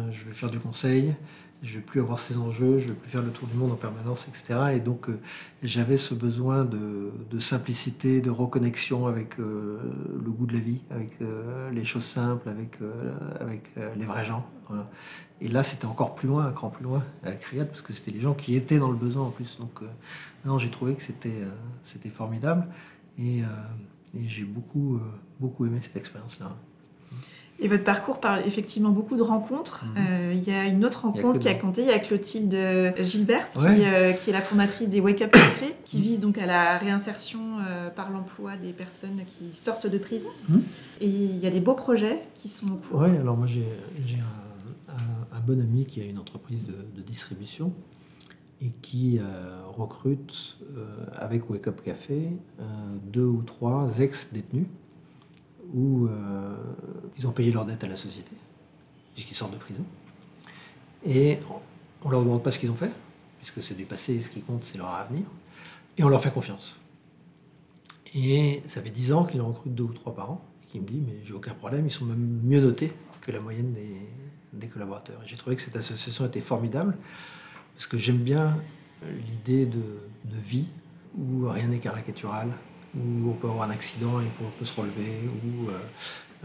[0.09, 1.15] je vais faire du conseil,
[1.63, 3.75] je vais plus avoir ces enjeux, je vais plus faire le tour du monde en
[3.75, 4.71] permanence, etc.
[4.73, 5.19] Et donc euh,
[5.61, 9.79] j'avais ce besoin de, simplicité, de reconnexion avec euh,
[10.23, 12.79] le goût de la vie, avec euh, les choses simples, avec,
[13.95, 14.45] les vrais gens.
[15.41, 18.11] Et là, c'était encore plus loin, un cran plus loin avec Riyad, parce que c'était
[18.11, 19.57] les gens qui étaient dans le besoin en plus.
[19.59, 19.81] Donc
[20.45, 22.65] non, j'ai trouvé que c'était formidable
[23.19, 23.41] et,
[24.27, 24.99] j'ai beaucoup
[25.65, 26.55] aimé cette expérience-là.
[27.63, 29.85] Et votre parcours parle effectivement beaucoup de rencontres.
[29.85, 29.91] Mhm.
[29.97, 32.57] Euh, il y a une autre rencontre qui a compté, il y a Clotilde
[33.03, 36.03] Gilbert, euh, qui, est la fondatrice des Wake Up Café, qui mhm.
[36.03, 40.29] vise donc à la réinsertion euh, par l'emploi des personnes qui sortent de prison.
[40.49, 40.61] Mhm.
[41.01, 43.01] Et il y a des beaux projets qui sont au cours.
[43.01, 43.63] Oui, alors moi j'ai
[44.17, 47.73] un, bon ami qui a une entreprise de, de distribution
[48.61, 49.19] et qui
[49.75, 50.59] recrute
[51.15, 52.29] avec Wake Up Café
[53.11, 54.67] deux ou trois ex-détenus
[55.73, 56.55] où euh,
[57.17, 58.35] ils ont payé leur dette à la société,
[59.13, 59.83] puisqu'ils sortent de prison.
[61.05, 61.39] Et
[62.03, 62.91] on ne leur demande pas ce qu'ils ont fait,
[63.39, 65.23] puisque c'est du passé, ce qui compte, c'est leur avenir.
[65.97, 66.75] Et on leur fait confiance.
[68.13, 70.79] Et ça fait dix ans qu'ils en recrutent deux ou trois par an, et qui
[70.79, 72.91] me dit, mais j'ai aucun problème, ils sont même mieux notés
[73.21, 73.73] que la moyenne
[74.53, 75.21] des, collaborateurs.
[75.23, 76.97] Et j'ai trouvé que cette association était formidable,
[77.75, 78.57] parce que j'aime bien
[79.27, 79.81] l'idée de
[80.43, 80.67] vie
[81.17, 82.49] où rien n'est caricatural,
[82.95, 85.79] où on peut avoir un accident et on peut se relever, où euh,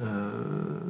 [0.00, 0.80] euh,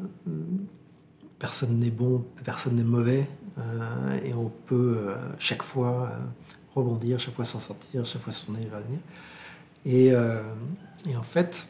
[1.38, 3.28] personne n'est bon, personne n'est mauvais,
[3.58, 6.12] euh, et on peut chaque fois
[6.74, 9.00] rebondir, chaque fois s'en sortir, chaque fois se tourner vers l'avenir.
[9.86, 10.14] Et,
[11.16, 11.66] en fait,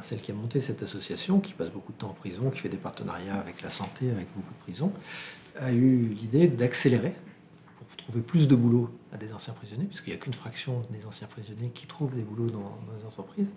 [0.00, 2.68] celle qui a monté cette association, qui passe beaucoup de temps en prison, qui fait
[2.68, 4.92] des partenariats avec la santé, avec beaucoup de prisons,
[5.58, 7.14] a eu l'idée d'accélérer
[8.04, 11.26] trouver plus de boulot à des anciens prisonniers, puisqu'il n'y a qu'une fraction des anciens
[11.26, 13.48] prisonniers qui trouvent des boulots dans, les entreprises,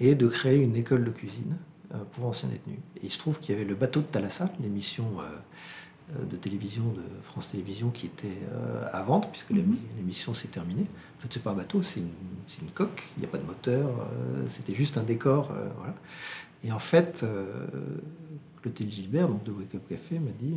[0.00, 1.56] et de créer une école de cuisine
[1.94, 2.78] euh, pour anciens détenus.
[2.96, 5.24] Et il se trouve qu'il y avait le bateau de Thalassa, l'émission euh,
[6.18, 8.38] euh, de télévision de France Télévisions qui était
[8.92, 9.76] à vendre, puisque mhm.
[9.98, 10.86] l'émission s'est terminée.
[11.18, 12.12] En fait, c'est pas un bateau, c'est une,
[12.62, 13.90] une, coque, il n'y a pas de moteur,
[14.48, 15.52] c'était juste un décor.
[15.76, 15.94] voilà.
[16.64, 17.24] Et en fait,
[18.62, 20.54] Clotilde Gilbert, donc de Wake Up Café, m'a dit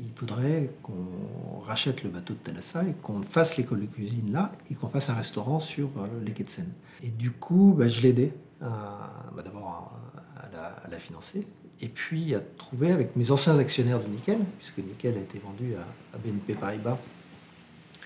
[0.00, 4.52] il faudrait qu'on rachète le bateau de Thalassa et qu'on fasse l'école de cuisine là
[4.70, 6.72] et qu'on fasse un restaurant sur euh, les quais de Seine.
[7.02, 9.98] Et du coup, bah, je l'ai aidé bah, d'abord
[10.36, 11.46] à, la financer
[11.80, 15.74] et puis à trouver avec mes anciens actionnaires de Nickel, puisque Nickel a été vendu
[15.74, 16.98] à, BNP Paribas.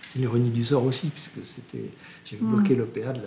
[0.02, 1.90] C'est l'ironie du sort aussi, puisque c'était,
[2.24, 2.50] j'ai mm.
[2.50, 3.20] bloqué l'OPA de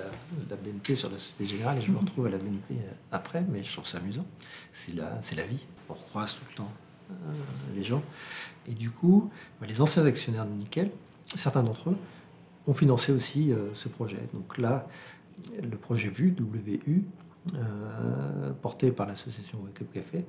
[0.49, 3.45] la, BNP sur la Société Générale et je me retrouve à la BNP euh, après,
[3.47, 4.26] mais je trouve ça amusant.
[4.74, 6.72] C'est la, c'est la vie, on croise tout le temps
[7.12, 7.34] euh,
[7.76, 8.01] les gens.
[8.68, 10.91] Et du coup, bah, les anciens actionnaires de Nickel,
[11.26, 11.97] certains d'entre eux,
[12.68, 14.20] ont financé aussi euh, ce projet.
[14.34, 14.88] Donc là,
[15.62, 17.03] le projet VU, WU,
[17.55, 20.26] euh, porté par l'association Wake Up Café,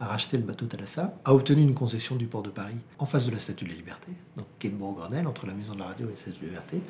[0.00, 3.24] a racheté le bateau Thalassa, a obtenu une concession du port de Paris en face
[3.24, 5.86] de la Statue de la Liberté, donc quai de Bourg-Grenelle, entre la Maison de la
[5.86, 6.80] Radio et la Statue de la Liberté,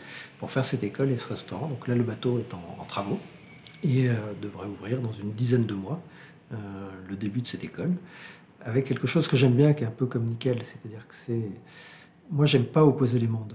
[0.41, 1.69] pour faire cette école et ce restaurant.
[1.69, 3.21] Donc là, le bateau est en, travaux
[3.85, 4.09] et
[4.43, 6.01] devrait ouvrir dans une dizaine de mois
[6.51, 7.93] le début de cette école.
[8.67, 11.51] Avec quelque chose que j'aime bien, qui est un peu comme Nickel, c'est-à-dire que c'est...
[12.31, 13.55] Moi, j'aime pas opposer les mondes.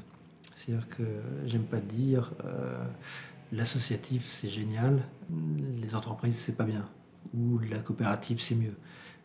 [0.55, 1.03] C'est-à-dire que
[1.45, 2.83] j'aime pas dire euh,
[3.51, 5.01] l'associatif c'est génial,
[5.81, 6.85] les entreprises c'est pas bien,
[7.33, 8.75] ou la coopérative c'est mieux,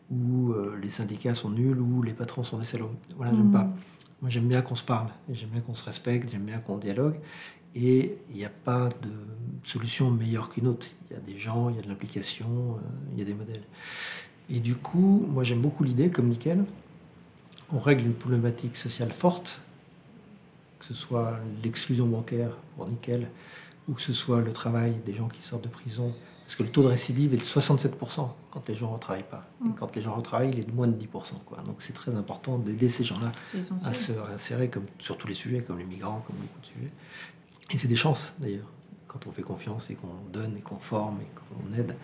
[0.09, 2.95] ou euh, les syndicats sont nuls, ou les patrons sont des salauds.
[3.15, 3.69] Voilà, j'aime pas.
[4.21, 7.19] Moi, j'aime bien qu'on se parle, j'aime bien qu'on se respecte, j'aime bien qu'on dialogue.
[7.75, 9.11] Et il n'y a pas de
[9.63, 10.87] solution meilleure qu'une autre.
[11.09, 13.35] Il y a des gens, il y a de l'implication, euh, il y a des
[13.35, 13.63] modèles.
[14.49, 16.63] Et du coup, moi j'aime beaucoup l'idée, comme Nickel,
[17.73, 19.61] on règle une problématique sociale forte,
[20.79, 23.29] que ce soit l'exclusion bancaire pour Nickel,
[23.87, 26.13] ou que ce soit le travail des gens qui sortent de prison.
[26.45, 29.49] Parce que le taux de récidive est de 67% quand les gens ne retravaillent pas.
[29.65, 29.75] Et mm.
[29.75, 31.07] quand les gens retravaillent, il est de moins de 10%.
[31.45, 31.57] Quoi.
[31.65, 33.33] Donc c'est très important d'aider ces gens-là
[33.83, 36.91] à se réinsérer comme, sur tous les sujets, comme les migrants, comme beaucoup de sujets.
[37.71, 38.67] Et c'est des chances d'ailleurs,
[39.07, 41.95] quand on fait confiance et qu'on donne et qu'on forme et qu'on aide.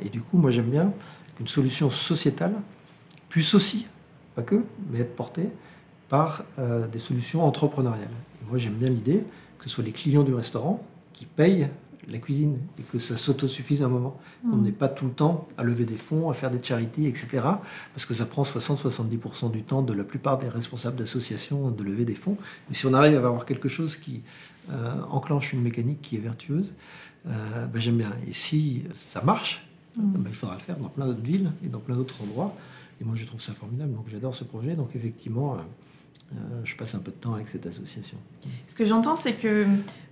[0.00, 0.92] Et du coup, moi j'aime bien
[1.48, 2.54] solution sociétale
[3.28, 3.86] puisse aussi,
[4.34, 5.48] pas que, mais être portée
[6.08, 8.08] par euh, des solutions entrepreneuriales.
[8.42, 9.24] Et moi j'aime bien l'idée
[9.58, 11.68] que ce soit les clients du restaurant qui payent
[12.08, 14.18] la cuisine et que ça s'autosuffise à un moment.
[14.44, 14.62] On mmh.
[14.62, 17.28] n'est pas tout le temps à lever des fonds, à faire des charités, etc.
[17.94, 22.04] Parce que ça prend 60-70% du temps de la plupart des responsables d'associations de lever
[22.04, 22.36] des fonds.
[22.68, 24.22] Mais si on arrive à avoir quelque chose qui
[24.70, 26.74] euh, enclenche une mécanique qui est vertueuse,
[27.26, 28.12] euh, ben j'aime bien.
[28.26, 28.82] Et si
[29.12, 29.64] ça marche,
[29.96, 30.12] mmh.
[30.14, 32.54] ben il faudra le faire dans plein d'autres villes et dans plein d'autres endroits.
[33.00, 33.92] Et moi, je trouve ça formidable.
[33.94, 34.74] Donc, j'adore ce projet.
[34.74, 38.16] Donc, effectivement, euh, je passe un peu de temps avec cette association.
[38.66, 39.66] Ce que j'entends, c'est que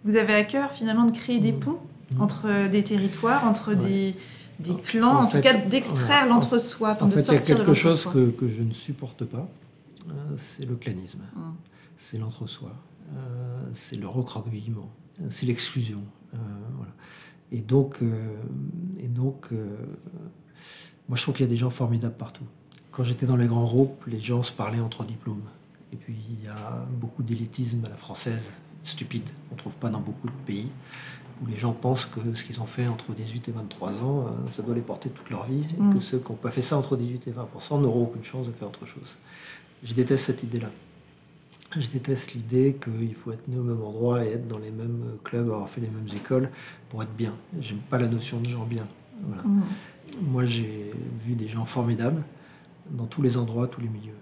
[0.05, 1.61] vous avez à cœur finalement de créer des mmh.
[1.61, 1.81] ponts
[2.13, 2.21] mmh.
[2.21, 4.15] entre des territoires, entre des,
[4.59, 8.31] des, clans, en, tout cas d'extraire l'entre-soi, en, fait, il y a quelque chose que,
[8.31, 9.49] que, je ne supporte pas,
[10.09, 11.41] euh, c'est le clanisme, mmh.
[11.99, 12.73] c'est l'entre-soi,
[13.15, 14.91] euh, c'est le recroquevillement,
[15.31, 16.03] c'est l'exclusion.
[16.33, 16.93] voilà.
[17.53, 18.01] Et donc,
[18.99, 19.51] et donc
[21.09, 22.45] moi je trouve qu'il y a des gens formidables partout.
[22.93, 25.43] Quand j'étais dans les grands groupes, les gens se parlaient entre diplômes.
[25.93, 28.43] Et puis il y a beaucoup d'élitisme à la française,
[28.85, 30.71] stupide, qu'on ne trouve pas dans beaucoup de pays,
[31.43, 34.51] où les gens pensent que ce qu'ils ont fait entre 18 et 23 ans, euh,
[34.53, 36.01] ça doit les porter toute leur vie, et que mm.
[36.01, 38.69] ceux qui n'ont pas fait ça entre 18 et 20% n'auront aucune chance de faire
[38.69, 39.17] autre chose.
[39.83, 40.69] Je déteste cette idée-là.
[41.77, 45.17] Je déteste l'idée qu'il faut être né au même endroit et être dans les mêmes
[45.23, 46.51] clubs, avoir fait les mêmes écoles
[46.89, 47.33] pour être bien.
[47.61, 48.87] J'aime pas la notion de gens bien.
[49.21, 49.61] Mm.
[50.23, 50.93] Moi, j'ai
[51.25, 52.23] vu des gens formidables
[52.91, 54.19] dans tous les endroits, tous les milieux.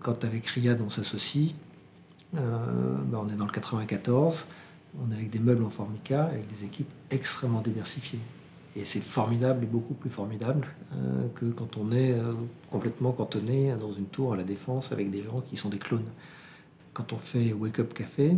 [0.00, 1.54] Quand avec Riyad on s'associe,
[2.36, 4.46] euh, bah, on est dans le 94,
[4.98, 8.20] on est avec des meubles en formica, avec des équipes extrêmement diversifiées.
[8.76, 12.32] Et c'est formidable et beaucoup plus formidable euh, que quand on est euh,
[12.70, 16.08] complètement cantonné dans une tour à la défense avec des gens qui sont des clones.
[17.00, 18.36] Quand on fait Wake Up Café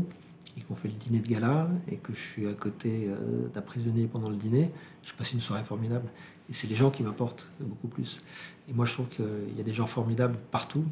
[0.57, 3.09] et qu'on fait le dîner de gala et que je suis à côté
[3.53, 4.71] d'un prisonnier pendant le dîner,
[5.05, 6.09] je passe une soirée formidable.
[6.49, 8.21] Et c'est les gens qui m'apportent beaucoup plus.
[8.71, 10.85] Et moi je trouve qu'il y a des gens formidables partout,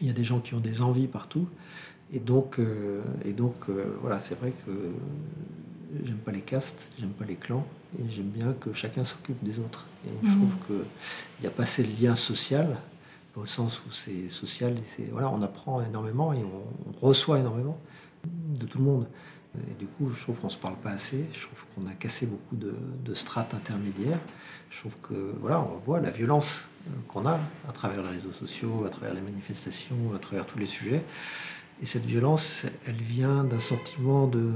[0.00, 1.48] il y a des gens qui ont des envies partout.
[2.12, 4.70] Et donc, euh, et donc euh, voilà, c'est vrai que
[6.04, 7.66] j'aime pas les castes, j'aime pas les clans,
[7.98, 9.88] et j'aime bien que chacun s'occupe des autres.
[10.06, 10.66] Et je trouve mmh.
[10.68, 12.78] qu'il n'y a pas assez de lien social,
[13.36, 17.78] au sens où c'est social, et voilà, on apprend énormément et on, reçoit énormément
[18.26, 19.06] de tout le monde.
[19.56, 21.94] Et du coup, je trouve qu'on ne se parle pas assez, je trouve qu'on a
[21.94, 22.74] cassé beaucoup de,
[23.04, 24.20] de strates intermédiaires.
[24.70, 26.60] Je trouve que, voilà, on voit la violence
[27.08, 30.66] qu'on a à travers les réseaux sociaux, à travers les manifestations, à travers tous les
[30.66, 31.02] sujets.
[31.82, 34.50] Et cette violence, elle vient d'un sentiment de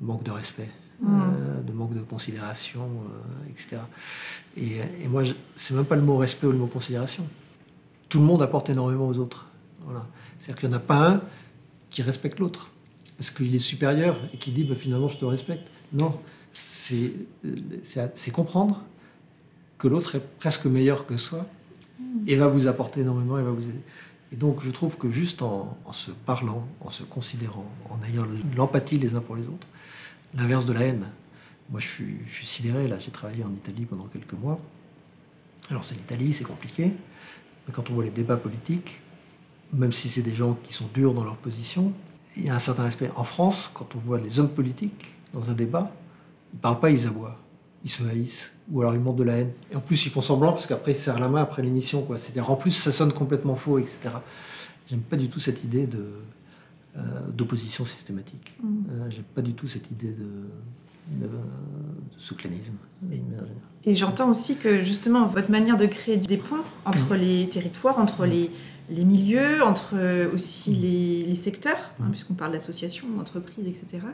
[0.00, 1.20] manque de respect, mmh.
[1.20, 3.76] euh, de manque de considération, euh, etc.
[4.56, 5.22] Et, et moi,
[5.56, 7.26] c'est même pas le mot respect ou le mot considération.
[8.14, 9.46] Tout le monde apporte énormément aux autres.
[9.86, 10.06] Voilà.
[10.38, 11.22] C'est-à-dire qu'il n'y en a pas un
[11.90, 12.70] qui respecte l'autre,
[13.16, 15.68] parce qu'il est supérieur et qui dit bah, finalement je te respecte.
[15.92, 16.20] Non,
[16.52, 17.10] c'est
[18.32, 18.84] comprendre
[19.78, 21.44] que l'autre est presque meilleur que soi
[22.28, 23.82] et va vous apporter énormément et va vous aider.
[24.30, 28.98] Et donc je trouve que juste en, se parlant, en se considérant, en ayant l'empathie
[28.98, 29.66] les uns pour les autres,
[30.36, 31.06] l'inverse de la haine.
[31.68, 34.60] Moi je suis, je suis sidéré, là j'ai travaillé en Italie pendant quelques mois.
[35.68, 36.92] Alors c'est l'Italie, c'est compliqué,
[37.66, 39.00] mais quand on voit les débats politiques,
[39.72, 41.92] même si c'est des gens qui sont durs dans leur position,
[42.36, 43.10] il y a un certain respect.
[43.16, 45.90] En France, quand on voit les hommes politiques dans un débat,
[46.52, 47.38] ils ne parlent pas, ils aboient
[47.84, 49.52] ils se haïssent, ou alors ils montrent de la haine.
[49.70, 52.02] Et en plus, ils font semblant parce qu'après, ils serrent la main après l'émission.
[52.02, 52.18] Quoi.
[52.18, 54.08] C'est-à-dire, en plus, ça sonne complètement faux, etc.
[54.88, 56.06] J'aime pas du tout cette idée de,
[56.96, 57.00] euh,
[57.30, 58.56] d'opposition systématique.
[58.64, 60.48] Euh, j'aime pas du tout cette idée de,
[61.08, 61.28] de,
[62.18, 62.74] souclanisme.
[63.84, 67.18] Et j'entends aussi que justement, votre manière de créer des ponts entre mm.
[67.18, 68.30] les territoires, entre mm.
[68.30, 68.50] les,
[68.90, 69.94] les milieux, entre
[70.32, 74.08] aussi les, les secteurs, hein, puisqu'on parle d'associations, d'entreprises, etc., euh,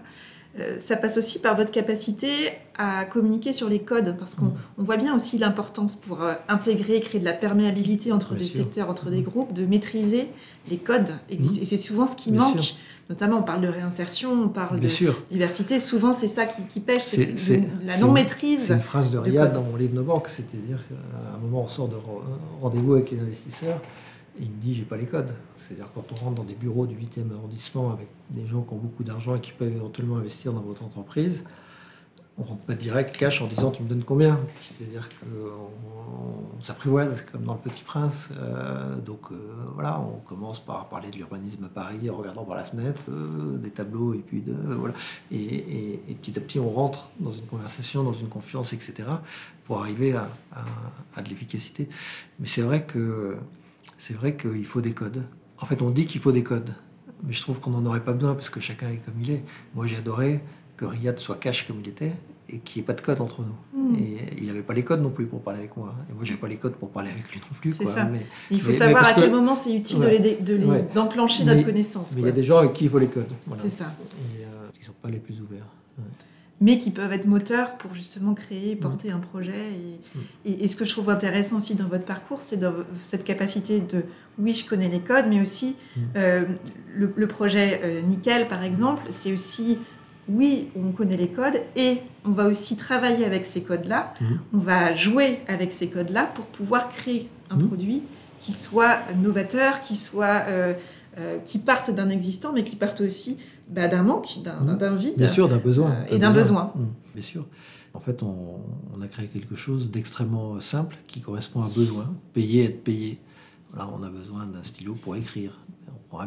[0.79, 4.55] ça passe aussi par votre capacité à communiquer sur les codes, parce qu'on mm.
[4.79, 9.11] voit bien aussi l'importance pour euh, intégrer, créer de la perméabilité entre des secteurs, entre
[9.11, 9.25] des mm.
[9.25, 10.29] groupes, de maîtriser
[10.71, 11.11] les codes.
[11.29, 11.65] Et, mm.
[11.65, 12.75] c'est souvent ce qui manque.
[13.11, 14.89] Notamment, on parle de réinsertion, on parle de
[15.31, 15.81] diversité.
[15.81, 17.35] Souvent, c'est ça qui, pêche, c'est
[17.83, 18.67] la non-maîtrise.
[18.67, 21.69] C'est une phrase de Riyad dans mon livre No Bank, c'est-à-dire qu'à un moment, on
[21.69, 21.97] sort de
[22.63, 23.81] rendez-vous avec les investisseurs,
[24.41, 25.33] il me dit, j'ai pas les codes.
[25.59, 28.79] C'est-à-dire quand on rentre dans des bureaux du 8e arrondissement avec des gens qui ont
[28.79, 31.45] beaucoup d'argent et qui peuvent éventuellement investir dans votre entreprise,
[32.39, 34.41] on rentre pas direct cash en disant tu me donnes combien?
[34.59, 38.29] C'est-à-dire qu'on s'apprivoise comme dans Le Petit Prince.
[38.33, 39.37] Euh, donc euh,
[39.75, 43.59] voilà, on commence par parler de l'urbanisme à Paris en regardant par la fenêtre, euh,
[43.59, 44.95] des tableaux et puis de voilà.
[45.31, 49.05] Et, petit à petit on rentre dans une conversation, dans une confiance, etc.
[49.67, 50.29] pour arriver à,
[51.15, 51.89] à de l'efficacité.
[52.39, 53.37] Mais c'est vrai que
[54.01, 55.23] c'est vrai qu'il faut des codes.
[55.59, 56.73] En fait, on dit qu'il faut des codes,
[57.23, 59.43] mais je trouve qu'on n'en aurait pas besoin parce que chacun est comme il est.
[59.75, 60.41] Moi, j'ai adoré
[60.79, 62.13] que Riyad soit cash comme il était
[62.49, 63.79] et qu'il n'y ait pas de code entre nous.
[63.79, 63.95] Hmm.
[63.97, 65.95] Et il n'avait pas les codes non plus pour parler avec moi.
[66.09, 67.75] Et moi, n'avais pas les codes pour parler avec lui non plus.
[67.87, 68.09] Ça.
[68.51, 69.99] il faut savoir à quel moment c'est utile
[70.95, 72.15] d'enclencher notre connaissance.
[72.15, 73.33] Mais il y a des gens avec qui il faut les codes.
[73.59, 73.95] C'est ça.
[74.01, 75.67] Et euh, ils ne sont pas les plus ouverts
[76.61, 79.17] mais qui peuvent être moteurs pour justement créer, porter mm.
[79.17, 79.71] un projet.
[79.71, 80.19] Mm.
[80.45, 83.81] Et, et, ce que je trouve intéressant aussi dans votre parcours, c'est dans cette capacité
[83.81, 84.05] de,
[84.39, 86.01] oui, je connais les codes, mais aussi mm.
[86.17, 86.45] euh,
[86.95, 89.79] le, projet euh, Nickel, par exemple, c'est aussi,
[90.29, 94.13] oui, on connaît les codes et on va aussi travailler avec ces codes-là,
[94.53, 98.03] on va jouer avec ces codes-là pour pouvoir créer un produit
[98.39, 100.45] qui soit novateur, qui soit...
[101.19, 103.37] Euh, qui parte d'un existant, mais qui parte aussi
[103.71, 104.77] bah, d'un manque, mmh.
[104.77, 105.15] d'un vide.
[105.17, 105.91] Bien sûr, d'un besoin.
[105.91, 106.73] Euh, et d'un besoin.
[106.75, 107.47] Mmh, bien sûr.
[107.95, 108.61] En fait, on,
[109.03, 112.13] a créé quelque chose d'extrêmement simple qui correspond à un besoin.
[112.33, 113.19] Payer, être payé.
[113.73, 115.59] Voilà, on a besoin d'un stylo pour écrire.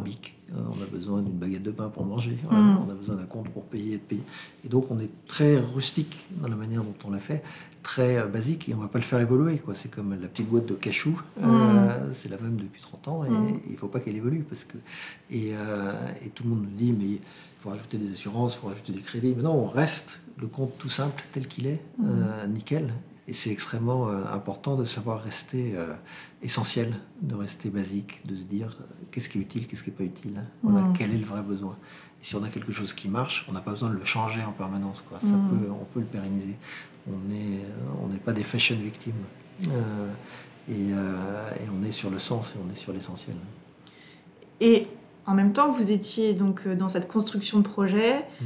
[0.04, 0.36] Bic.
[0.52, 2.38] Euh, on a besoin d'une baguette de pain pour manger.
[2.50, 2.78] Mmh.
[2.88, 4.22] On a besoin d'un compte pour payer, être payé.
[4.66, 7.44] Et donc, on est très rustique dans la manière dont on l'a fait
[7.84, 9.58] très euh, basique et on va pas le faire évoluer.
[9.58, 9.76] Quoi.
[9.76, 13.30] C'est comme la petite boîte de cachou, euh, c'est la même depuis 30 ans et
[13.70, 14.44] il faut pas qu'elle évolue.
[14.50, 14.78] Parce que,
[15.30, 15.94] et, euh,
[16.26, 17.20] et, tout le monde nous dit, mais il
[17.60, 19.34] faut rajouter des assurances, il faut rajouter du crédit.
[19.36, 21.82] Mais non, on reste le compte tout simple tel qu'il est,
[22.48, 22.92] nickel.
[23.28, 25.76] Et c'est extrêmement important de savoir rester
[26.42, 28.78] essentiel, de rester basique, de se dire
[29.12, 30.94] qu'est-ce qui est utile, qu'est-ce qui n'est pas utile, hein.
[30.98, 31.78] quel est le vrai besoin.
[32.22, 34.44] Et si on a quelque chose qui marche, on n'a pas besoin de le changer
[34.44, 35.02] en permanence.
[35.08, 35.22] Quoi.
[35.22, 36.58] Ça peut, on peut le pérenniser
[37.08, 37.60] on n'est
[38.04, 39.14] on n'est pas des fashion victimes.
[39.68, 40.08] Euh,
[40.70, 43.36] euh, et, on est sur le sens et on est sur l'essentiel.
[44.62, 44.88] Et
[45.26, 48.46] en même temps, vous étiez donc euh, dans cette construction de projet, mmh.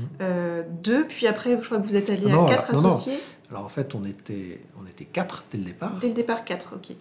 [0.82, 3.20] deux, puis après, je crois que vous êtes allé à quatre associés.
[3.50, 6.00] Alors en fait, on était, on était quatre dès le départ.
[6.00, 6.96] Dès le départ, quatre, ok.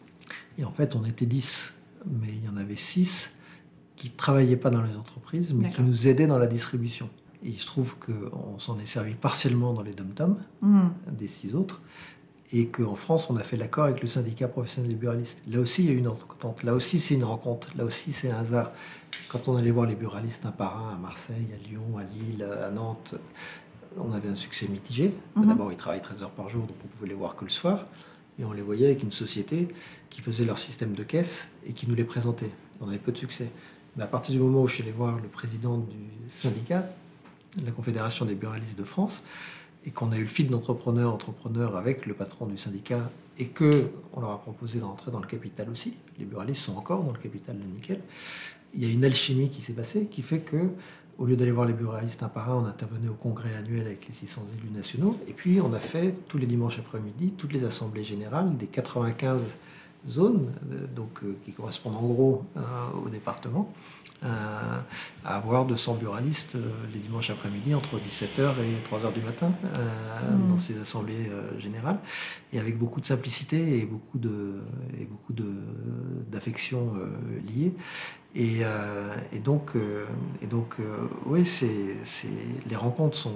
[0.59, 1.73] Et en fait, on était dix,
[2.07, 3.33] mais il y en avait six
[3.97, 7.09] qui ne travaillaient pas dans les entreprises, mais qui nous aidaient dans la distribution
[7.47, 10.89] il se trouve qu'on s'en est servi partiellement dans les dom-toms, hmm.
[11.13, 11.81] des six autres,
[12.53, 15.43] et qu'en France, on a fait l'accord avec le syndicat professionnel des buralistes.
[15.51, 16.63] Là aussi, il y a eu une entente.
[16.63, 17.71] Là aussi, c'est une rencontre.
[17.77, 18.71] Là aussi, c'est un hasard.
[19.29, 22.45] Quand on allait voir les buralistes un par un à Marseille, à Lyon, à Lille,
[22.45, 23.17] à Nantes,
[23.99, 25.13] on avait un succès mitigé.
[25.35, 25.47] Hmm.
[25.47, 27.87] D'abord, ils travaillent 13 heures par jour, donc on pouvait les voir que le soir.
[28.39, 29.69] Et on les voyait avec une société
[30.11, 32.51] qui faisait leur système de caisse et qui nous les présentait.
[32.81, 33.51] On avait peu de succès.
[33.97, 35.97] Mais à partir du moment où je suis allé voir le président du
[36.33, 36.87] syndicat,
[37.65, 39.23] la Confédération des buralistes de France,
[39.87, 43.91] et qu'on a eu le fil d'entrepreneur entrepreneur avec le patron du syndicat, et que
[44.13, 45.97] on leur a proposé d'entrer dans le capital aussi.
[46.19, 48.01] Les buralistes sont encore dans le capital de Nickel.
[48.75, 50.71] Il y a une alchimie qui s'est passée qui fait que,
[51.19, 54.07] au lieu d'aller voir les buralistes un par un, on intervenait au congrès annuel avec
[54.07, 57.65] les 600 élus nationaux, et puis on a fait tous les dimanches après-midi toutes les
[57.65, 59.55] assemblées générales des 95
[60.09, 62.61] zones, euh, donc, euh, qui correspondent en gros euh,
[63.05, 63.73] au département,
[64.23, 66.57] à avoir 200 buralistes
[66.93, 70.49] les dimanches après-midi entre 17h et 3h du matin mmh.
[70.49, 71.99] dans ces assemblées générales,
[72.53, 74.63] et avec beaucoup de simplicité et beaucoup de
[74.99, 75.35] et beaucoup
[76.29, 76.95] d'affection
[77.47, 77.75] liée.
[78.39, 78.61] Et,
[79.33, 79.71] et, donc,
[80.43, 80.77] et donc
[81.25, 81.97] oui, c'est,
[82.69, 83.33] les rencontres sont,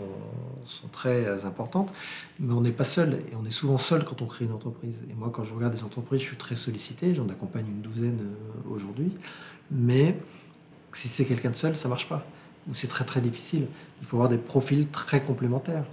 [0.66, 1.90] sont, très importantes,
[2.38, 4.96] mais on n'est pas seul, et on est souvent seul quand on crée une entreprise.
[5.11, 8.18] Et moi, quand je regarde des entreprises, je suis très sollicité, j'en accompagne une douzaine
[8.68, 9.12] aujourd'hui,
[9.70, 10.18] mais
[10.92, 12.26] si c'est quelqu'un de seul, ça marche pas,
[12.68, 13.66] ou c'est très très difficile.
[14.01, 15.84] Il faut avoir des profils très complémentaires.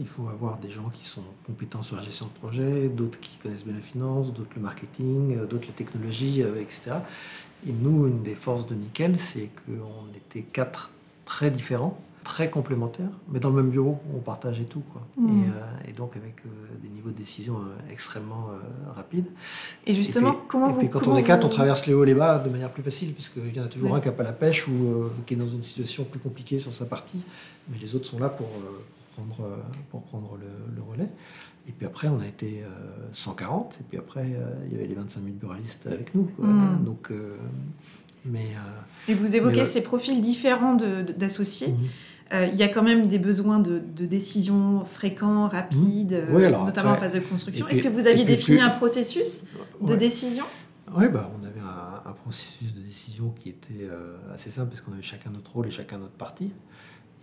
[0.00, 3.36] Il faut avoir des gens qui sont compétents sur la gestion de projet, d'autres qui
[3.36, 6.96] connaissent bien la finance, d'autres le marketing, d'autres les technologies, euh, etc.
[7.66, 10.90] Et nous, une des forces de Nickel, c'est qu'on était quatre
[11.24, 14.82] très différents, très complémentaires, mais dans le même bureau, on partageait tout.
[14.92, 15.02] Quoi.
[15.16, 15.44] Mm.
[15.88, 16.36] Et, donc avec
[16.80, 17.56] des niveaux de décision
[17.90, 18.50] extrêmement
[18.94, 19.26] rapides.
[19.86, 20.78] Et justement, comment et vous...
[20.78, 22.48] puis quand comment on est quatre, vous- on traverse les hauts et les bas de
[22.48, 24.72] manière plus facile, puisqu'il y en a toujours un qui n'a pas la pêche ou
[24.72, 27.20] euh, qui est dans une situation plus compliquée sur sa partie,
[27.68, 28.46] mais les autres sont là euh, pour
[29.18, 29.56] prendre, euh,
[29.90, 31.08] pour prendre le, le relais.
[31.68, 32.68] Et puis après, on a été euh,
[33.12, 36.24] 140, et puis après, euh, il y avait les 25 000 buralistes avec nous.
[36.24, 36.46] quoi.
[36.46, 36.84] Mm.
[36.84, 37.36] Donc, euh,
[38.24, 38.54] mais...
[38.56, 41.68] euh, Et vous évoquez Mais, euh, ces profils différents d'associés.
[41.68, 41.76] mhm.
[42.34, 46.44] Euh, il y a quand même des besoins de, de décisions fréquents, rapides, euh, Oui,
[46.44, 47.66] alors notamment après- en phase de construction.
[47.68, 49.44] Est-ce que vous aviez puis défini un processus
[49.80, 50.44] de décision?
[50.94, 54.82] Oui, bah, on avait un, un processus de décision qui était euh, assez simple parce
[54.82, 56.50] qu'on avait chacun notre rôle et chacun notre partie.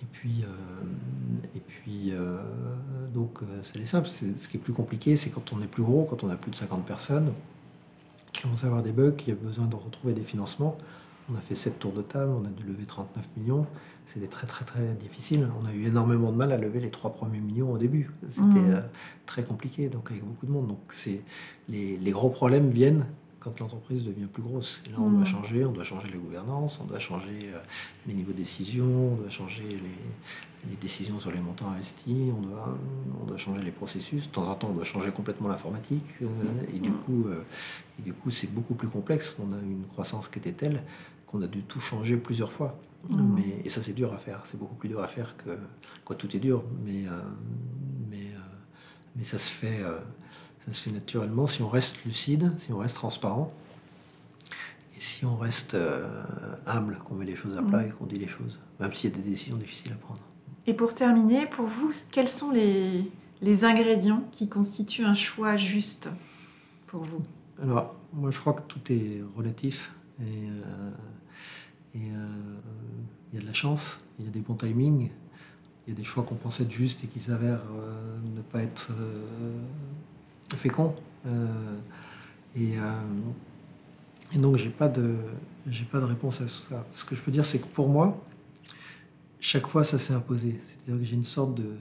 [0.06, 2.38] Et puis, euh, et puis euh,
[3.14, 4.08] donc, euh, c'est les simple.
[4.08, 6.52] Ce qui est plus compliqué, c'est quand on est plus gros, quand on a plus
[6.52, 7.34] de 50 personnes,
[8.32, 10.78] qui commence à avoir des bugs, qui a besoin de retrouver des financements.
[11.32, 13.66] On a fait 7 tours de table, on a dû lever 39 millions.
[14.06, 15.48] C'était très très très difficile.
[15.60, 18.12] On a eu énormément de mal à lever les trois premiers millions au début.
[18.30, 18.82] C'était euh,
[19.26, 20.68] très compliqué, donc avec beaucoup de monde.
[20.68, 21.22] Donc c'est
[21.68, 23.06] les, les gros problèmes viennent
[23.46, 24.82] quand l'entreprise devient plus grosse.
[24.86, 25.18] Et là, on Mhm.
[25.18, 27.60] doit changer, on doit changer la gouvernance, on doit changer euh,
[28.08, 32.42] les niveaux de décision, on doit changer les, les décisions sur les montants investis, on
[32.42, 32.76] doit,
[33.22, 34.28] on doit changer les processus.
[34.28, 36.06] De temps en temps, on doit changer complètement l'informatique.
[36.24, 36.26] euh,
[36.74, 37.44] et du coup, euh,
[38.00, 39.36] et du coup, c'est beaucoup plus complexe.
[39.40, 40.82] On a une croissance qui était telle
[41.28, 42.78] qu'on a dû tout changer plusieurs fois.
[43.10, 43.34] Mhm.
[43.36, 44.42] Mais, et ça, c'est dur à faire.
[44.50, 45.52] C'est beaucoup plus dur à faire que.
[46.04, 47.04] Quoi, tout est dur, mais,
[48.10, 48.32] mais,
[49.16, 49.80] mais ça, se fait,
[50.68, 53.54] ça se fait naturellement si on reste lucide, si on reste transparent.
[54.98, 56.24] Et si on reste euh,
[56.66, 57.88] humble, qu'on met les choses à plat Mhm.
[57.88, 60.22] et qu'on dit les choses, même s'il y a des décisions difficiles à prendre.
[60.68, 63.12] Et pour terminer, pour vous, quels sont les,
[63.42, 66.10] les ingrédients qui constituent un choix juste
[66.88, 67.22] pour vous?
[67.62, 69.92] Alors, moi, je crois que tout est relatif.
[70.22, 70.92] Et euh,
[71.94, 72.28] et, euh,
[73.32, 75.10] il y a de la chance, il y a des bons timings,
[75.88, 78.62] il y a des choix qu'on pensait être justes et qui s'avèrent euh, ne pas
[78.64, 79.60] être euh,
[80.54, 80.96] féconds.
[81.26, 81.48] Euh,
[82.56, 82.92] et, euh,
[84.34, 85.16] et donc, j'ai pas de
[85.92, 86.86] pas de réponse à ça.
[86.94, 88.24] Ce que je peux dire, c'est que pour moi,
[89.40, 90.60] chaque fois, ça s'est imposé.
[90.68, 91.76] C'est-à-dire que j'ai une sorte de,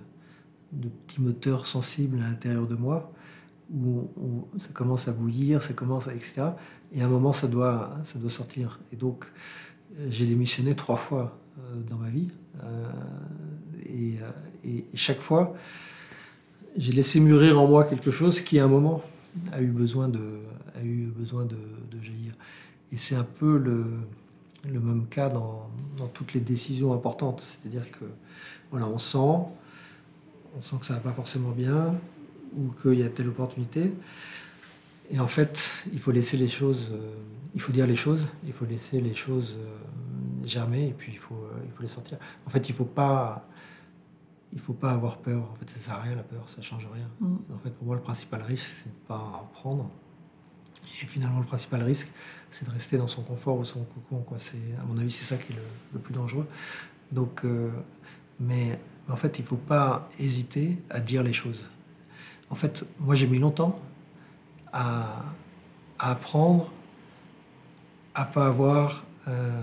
[1.06, 3.12] petit moteur sensible à l'intérieur de moi
[3.72, 4.08] où,
[4.58, 6.42] ça commence à bouillir, ça commence à, etc.
[6.92, 7.98] Et à un moment, ça doit,
[8.28, 8.80] sortir.
[8.92, 9.26] Et donc,
[9.98, 11.38] euh, j'ai démissionné trois fois
[11.88, 12.30] dans ma vie.
[13.86, 14.16] Et
[14.94, 15.54] chaque fois,
[16.76, 19.02] j'ai laissé mûrir en moi quelque chose qui, à un moment,
[19.52, 20.40] a eu besoin de,
[20.76, 21.56] a eu besoin de,
[22.02, 22.34] jaillir.
[22.92, 23.86] Et c'est un peu le,
[24.68, 27.42] le même cas dans, dans toutes les décisions importantes.
[27.42, 28.04] C'est-à-dire que,
[28.70, 31.94] voilà, on sent, on sent que ça va pas forcément bien,
[32.56, 33.92] ou qu'il y a telle opportunité.
[35.10, 37.14] Et en fait, il faut laisser les choses, euh,
[37.54, 41.18] il faut dire les choses, il faut laisser les choses euh, germer, et puis il
[41.18, 42.18] faut, euh, il faut les sortir.
[42.46, 43.46] En fait, il faut pas,
[44.54, 45.42] il faut pas avoir peur.
[45.52, 47.08] En fait, ça sert à rien la peur, ça change rien.
[47.20, 47.36] Mm.
[47.54, 49.90] En fait, pour moi, le principal risque, c'est de pas en prendre.
[50.84, 52.10] Et finalement, le principal risque,
[52.50, 54.22] c'est de rester dans son confort ou son cocon.
[54.22, 54.38] Quoi.
[54.38, 55.62] C'est, à mon avis, c'est ça qui est le,
[55.94, 56.46] le plus dangereux.
[57.10, 57.70] Donc, euh,
[58.38, 58.78] mais
[59.08, 61.64] en fait, il faut pas hésiter à dire les choses.
[62.50, 63.80] En fait, moi, j'ai mis longtemps
[64.72, 65.24] à,
[65.98, 66.70] à apprendre
[68.14, 69.60] à pas avoir euh,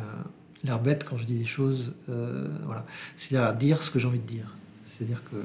[0.64, 1.94] l'air bête quand je dis des choses.
[2.10, 2.86] euh, voilà.
[3.16, 4.56] C'est-à-dire à dire ce que j'ai envie de dire.
[4.98, 5.38] C'est-à-dire que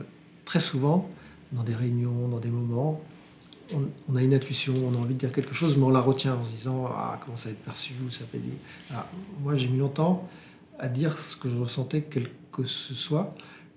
[0.44, 1.08] très souvent,
[1.52, 3.00] dans des réunions, dans des moments,
[3.72, 6.00] on, on a une intuition, on a envie de dire quelque chose, mais on la
[6.00, 8.44] retient en se disant ah comment ça va être perçu ou ça peut être.
[8.90, 9.06] Alors,
[9.42, 10.28] moi, j'ai mis longtemps
[10.78, 13.34] à dire ce que je ressentais, quel que ce soit,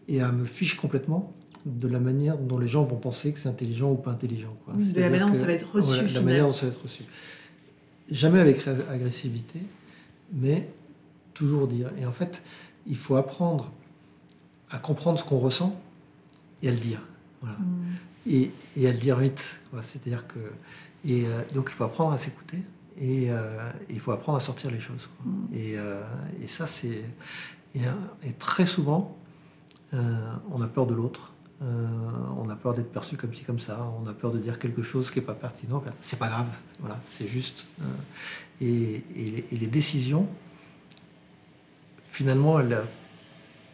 [0.07, 1.34] et à me fiche complètement
[1.65, 4.55] de la manière dont les gens vont penser que c'est intelligent ou pas intelligent.
[4.65, 4.74] quoi.
[4.76, 6.28] De la manière dont ça va être reçu, voilà, la finalement.
[6.30, 7.03] manière dont ça va être reçu.
[8.11, 9.59] Jamais avec agressivité,
[10.34, 10.70] mais
[11.34, 11.91] toujours dire.
[11.99, 12.41] Et en fait,
[12.88, 13.72] il faut apprendre
[14.72, 15.80] à comprendre ce qu'on ressent
[16.61, 17.01] et à le dire.
[17.41, 17.57] Voilà.
[17.57, 17.95] Mm.
[18.28, 19.41] Et, et à le dire vite.
[19.82, 20.39] C'est-à-dire que.
[21.05, 22.61] Et euh, donc, il faut apprendre à s'écouter
[22.99, 25.07] et euh, il faut apprendre à sortir les choses.
[25.07, 25.32] quoi.
[25.32, 25.47] Mm.
[25.53, 26.01] Et, euh,
[26.43, 27.03] et ça, c'est.
[27.76, 27.82] Et,
[28.24, 29.15] et très souvent,
[29.93, 31.34] on a peur de l'autre.
[31.61, 33.91] On a peur d'être perçu comme ci, comme ça.
[34.01, 35.84] On a peur de dire quelque chose qui n'est pas pertinent.
[36.01, 36.47] C'est pas grave.
[36.80, 37.67] Voilà, c'est juste.
[38.61, 40.28] Et, les, et les décisions,
[42.11, 42.84] finalement, elles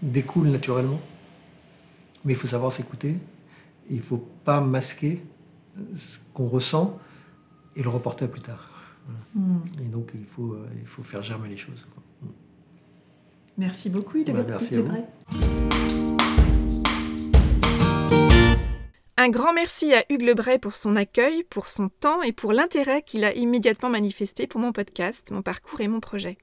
[0.01, 1.01] découlent naturellement.
[2.23, 3.15] Mais il faut savoir s'écouter.
[3.89, 5.23] Il ne faut pas masquer
[5.95, 6.99] ce qu'on ressent
[7.75, 8.69] et le reporter à plus tard.
[9.35, 9.57] Mm.
[9.81, 11.85] Et donc, il faut, euh, il faut faire germer les choses.
[11.93, 12.03] quoi.
[13.57, 14.87] Merci beaucoup, Hugues Bah, merci à vous.
[14.87, 15.05] Lebray.
[19.17, 23.01] Un grand merci à Hugues Lebray pour son accueil, pour son temps et pour l'intérêt
[23.01, 26.37] qu'il a immédiatement manifesté pour mon podcast, mon parcours et mon projet.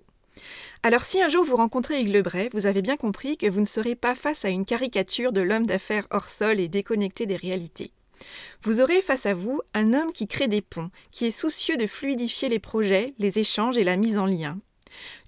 [0.82, 3.66] Alors si un jour vous rencontrez Hugues Lebray, vous avez bien compris que vous ne
[3.66, 7.92] serez pas face à une caricature de l'homme d'affaires hors sol et déconnecté des réalités.
[8.62, 11.86] Vous aurez face à vous un homme qui crée des ponts, qui est soucieux de
[11.86, 14.58] fluidifier les projets, les échanges et la mise en lien.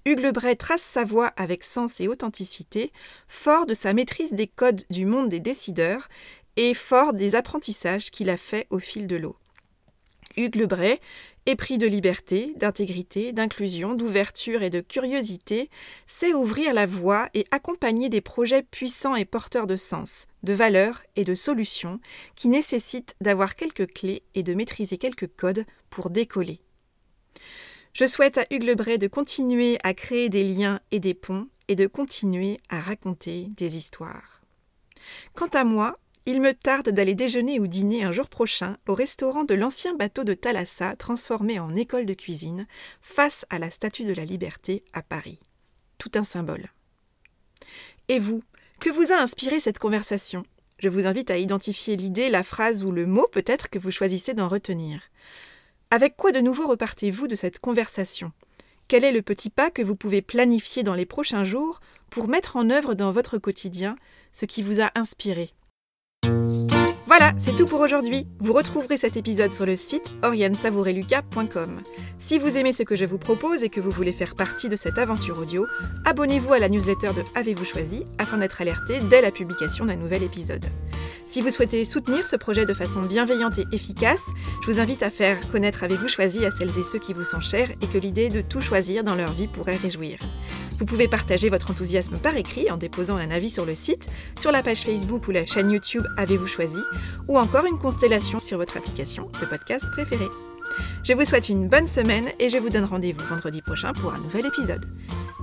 [0.05, 2.91] Hugues Lebray trace sa voie avec sens et authenticité,
[3.27, 6.07] fort de sa maîtrise des codes du monde des décideurs
[6.57, 9.35] et fort des apprentissages qu'il a faits au fil de l'eau.
[10.37, 10.55] Hugues
[11.45, 15.69] épris de liberté, d'intégrité, d'inclusion, d'ouverture et de curiosité,
[16.07, 21.03] sait ouvrir la voie et accompagner des projets puissants et porteurs de sens, de valeurs
[21.15, 21.99] et de solutions
[22.35, 26.61] qui nécessitent d'avoir quelques clés et de maîtriser quelques codes pour décoller.
[27.93, 31.87] Je souhaite à Hugues de continuer à créer des liens et des ponts et de
[31.87, 34.41] continuer à raconter des histoires.
[35.33, 39.43] Quant à moi, il me tarde d'aller déjeuner ou dîner un jour prochain au restaurant
[39.43, 42.65] de l'ancien bateau de Thalassa transformé en école de cuisine
[43.01, 45.39] face à la Statue de la Liberté à Paris.
[45.99, 46.69] Tout un symbole.
[48.07, 48.43] Et vous,
[48.79, 50.43] que vous a inspiré cette conversation?
[50.79, 54.33] Je vous invite à identifier l'idée, la phrase ou le mot peut-être que vous choisissez
[54.33, 55.01] d'en retenir.
[55.91, 58.31] Avec quoi de nouveau repartez-vous de cette conversation?
[58.87, 62.55] Quel est le petit pas que vous pouvez planifier dans les prochains jours pour mettre
[62.55, 63.95] en œuvre dans votre quotidien
[64.31, 65.53] ce qui vous a inspiré?
[66.25, 68.27] Música voilà, c'est tout pour aujourd'hui.
[68.39, 71.81] Vous retrouverez cet épisode sur le site oriansavoureluca.com.
[72.17, 74.75] Si vous aimez ce que je vous propose et que vous voulez faire partie de
[74.75, 75.67] cette aventure audio,
[76.05, 80.23] abonnez-vous à la newsletter de Avez-vous choisi afin d'être alerté dès la publication d'un nouvel
[80.23, 80.65] épisode.
[81.27, 84.23] Si vous souhaitez soutenir ce projet de façon bienveillante et efficace,
[84.61, 87.41] je vous invite à faire connaître Avez-vous choisi à celles et ceux qui vous sont
[87.41, 90.17] chers et que l'idée de tout choisir dans leur vie pourrait réjouir.
[90.79, 94.51] Vous pouvez partager votre enthousiasme par écrit en déposant un avis sur le site, sur
[94.51, 96.79] la page Facebook ou la chaîne YouTube Avez-vous choisi,
[97.27, 100.29] ou encore une constellation sur votre application de podcast préférée.
[101.03, 104.17] Je vous souhaite une bonne semaine et je vous donne rendez-vous vendredi prochain pour un
[104.17, 104.85] nouvel épisode.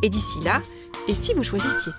[0.03, 0.61] Et d'ici là,
[1.09, 1.92] et si vous choisissiez